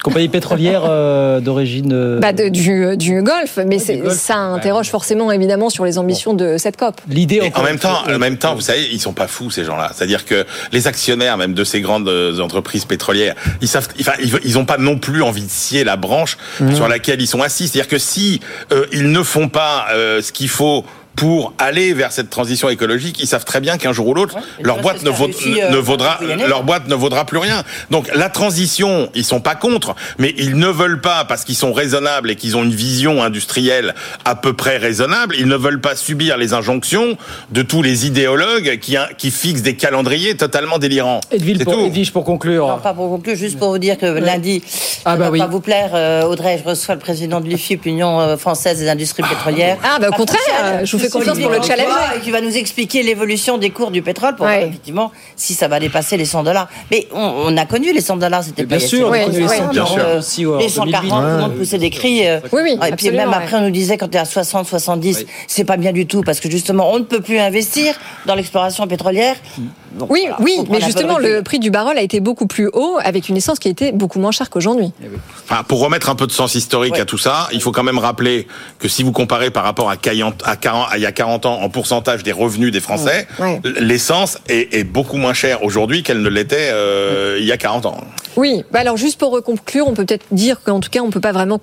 [0.05, 1.93] Compagnie pétrolière euh, d'origine.
[1.93, 5.97] euh, Bah, de- du, du Golfe, mais c'est- Golfe, ça interroge forcément évidemment sur les
[5.99, 7.01] ambitions de cette COP.
[7.09, 9.91] L'idée en même temps, en même temps, vous savez, ils sont pas fous ces gens-là.
[9.95, 14.31] C'est-à-dire que les actionnaires, même de ces grandes euh, entreprises pétrolières, ils savent, enfin, ils,
[14.45, 16.75] ils ont pas non plus envie de scier la branche Mhm.
[16.75, 17.67] sur laquelle ils sont assis.
[17.69, 18.41] C'est-à-dire que si
[18.73, 20.85] euh, ils ne font pas euh, ce qu'il faut
[21.17, 24.77] pour aller vers cette transition écologique, ils savent très bien qu'un jour ou l'autre, leur
[24.81, 27.63] vois, boîte ne, vaut- réussi, euh, ne vaudra, leur boîte ne vaudra plus rien.
[27.91, 31.73] Donc la transition, ils sont pas contre, mais ils ne veulent pas parce qu'ils sont
[31.73, 33.95] raisonnables et qu'ils ont une vision industrielle
[34.25, 35.37] à peu près raisonnable.
[35.39, 37.17] Ils ne veulent pas subir les injonctions
[37.51, 41.21] de tous les idéologues qui, qui fixent des calendriers totalement délirants.
[41.31, 41.75] Edwige, pour.
[41.79, 42.67] Edwige, pour conclure.
[42.67, 44.63] Non, pas pour conclure, juste pour vous dire que lundi,
[45.05, 45.39] Ah, ça bah va oui.
[45.39, 48.89] pas vous plaire, euh, Audrey, je reçois le président de l'UFIP, l'Union euh, française des
[48.89, 49.79] industries pétrolières.
[49.85, 51.91] Ah, bah, au contraire, je vous fais confiance pour le dit- challenger.
[52.17, 55.69] Et qui va nous expliquer l'évolution des cours du pétrole pour voir effectivement si ça
[55.69, 56.69] va dépasser les 100 dollars.
[56.91, 59.17] Mais on, on a connu les 100 dollars, c'était pas bien sûr, si on a
[59.19, 59.27] longtemps.
[59.31, 60.55] connu les 100 Donc, bien sûr.
[60.55, 61.09] euh, les 140, 2008.
[61.11, 62.27] tout le monde poussait des cris.
[62.29, 64.67] euh, Oui, oui, Et puis même après, on nous disait quand tu es à 60,
[64.67, 67.95] 70, c'est pas bien du tout parce que justement, on ne peut plus investir
[68.27, 69.37] dans l'exploration pétrolière.
[69.99, 72.69] Donc, Oui, voilà, oui, mais de justement, le prix du baril a été beaucoup plus
[72.73, 74.93] haut avec une essence qui était beaucoup moins chère qu'aujourd'hui.
[75.45, 77.99] Enfin, pour remettre un peu de sens historique à tout ça, il faut quand même
[77.99, 78.47] rappeler
[78.79, 81.47] que si vous comparez par rapport à, 40 à 40 à il y a 40
[81.47, 83.61] ans en pourcentage des revenus des Français, Ouais.
[83.81, 87.87] l'essence est, est beaucoup moins chère aujourd'hui qu'elle ne l'était euh, il y a 40
[87.87, 87.97] ans.
[88.37, 91.21] Oui, bah alors juste pour conclure, on peut peut-être dire qu'en tout cas, on peut
[91.21, 91.61] pas vraiment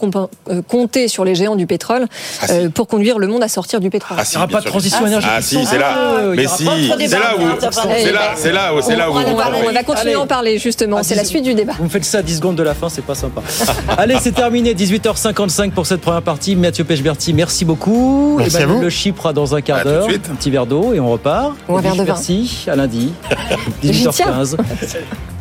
[0.50, 2.08] euh, compter sur les géants du pétrole
[2.50, 4.18] euh, pour conduire le monde à sortir du pétrole.
[4.20, 5.30] Ah, si, bien sûr.
[5.30, 6.22] Ah si, c'est là.
[6.36, 6.66] Mais si,
[7.08, 9.14] c'est là où, c'est là, c'est là où, c'est là où.
[9.14, 11.74] On va, on va continuer à en parler justement, c'est la suite du débat.
[11.78, 13.42] Vous me faites ça à 10 secondes de la fin, c'est pas sympa.
[13.98, 16.56] Allez, c'est terminé, 18h55 pour cette première partie.
[16.56, 18.36] Mathieu Pechberti, merci beaucoup.
[18.38, 18.84] Merci Emmanuel à vous.
[18.84, 20.08] Le Chypre dans un quart d'heure.
[20.10, 21.54] Un petit verre d'eau et on repart.
[21.70, 22.04] Ou un verre de vin.
[22.06, 23.12] Merci, à lundi.
[23.84, 24.42] J'y tiens.
[24.44, 24.58] 18h15.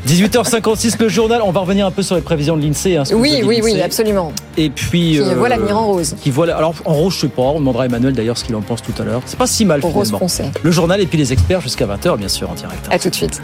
[0.09, 1.43] 18h56, le journal.
[1.45, 2.97] On va revenir un peu sur les prévisions de l'INSEE.
[2.97, 4.33] hein, Oui, oui, oui, absolument.
[4.57, 5.21] Et puis.
[5.23, 6.17] Qui voit l'avenir en rose.
[6.23, 7.43] Qui voit, alors, en rose, je sais pas.
[7.43, 9.21] On demandera à Emmanuel d'ailleurs ce qu'il en pense tout à l'heure.
[9.27, 10.19] C'est pas si mal Au rose finalement.
[10.21, 10.45] foncé.
[10.63, 12.70] Le journal et puis les experts jusqu'à 20h, bien sûr, en direct.
[12.91, 13.41] À tout de suite.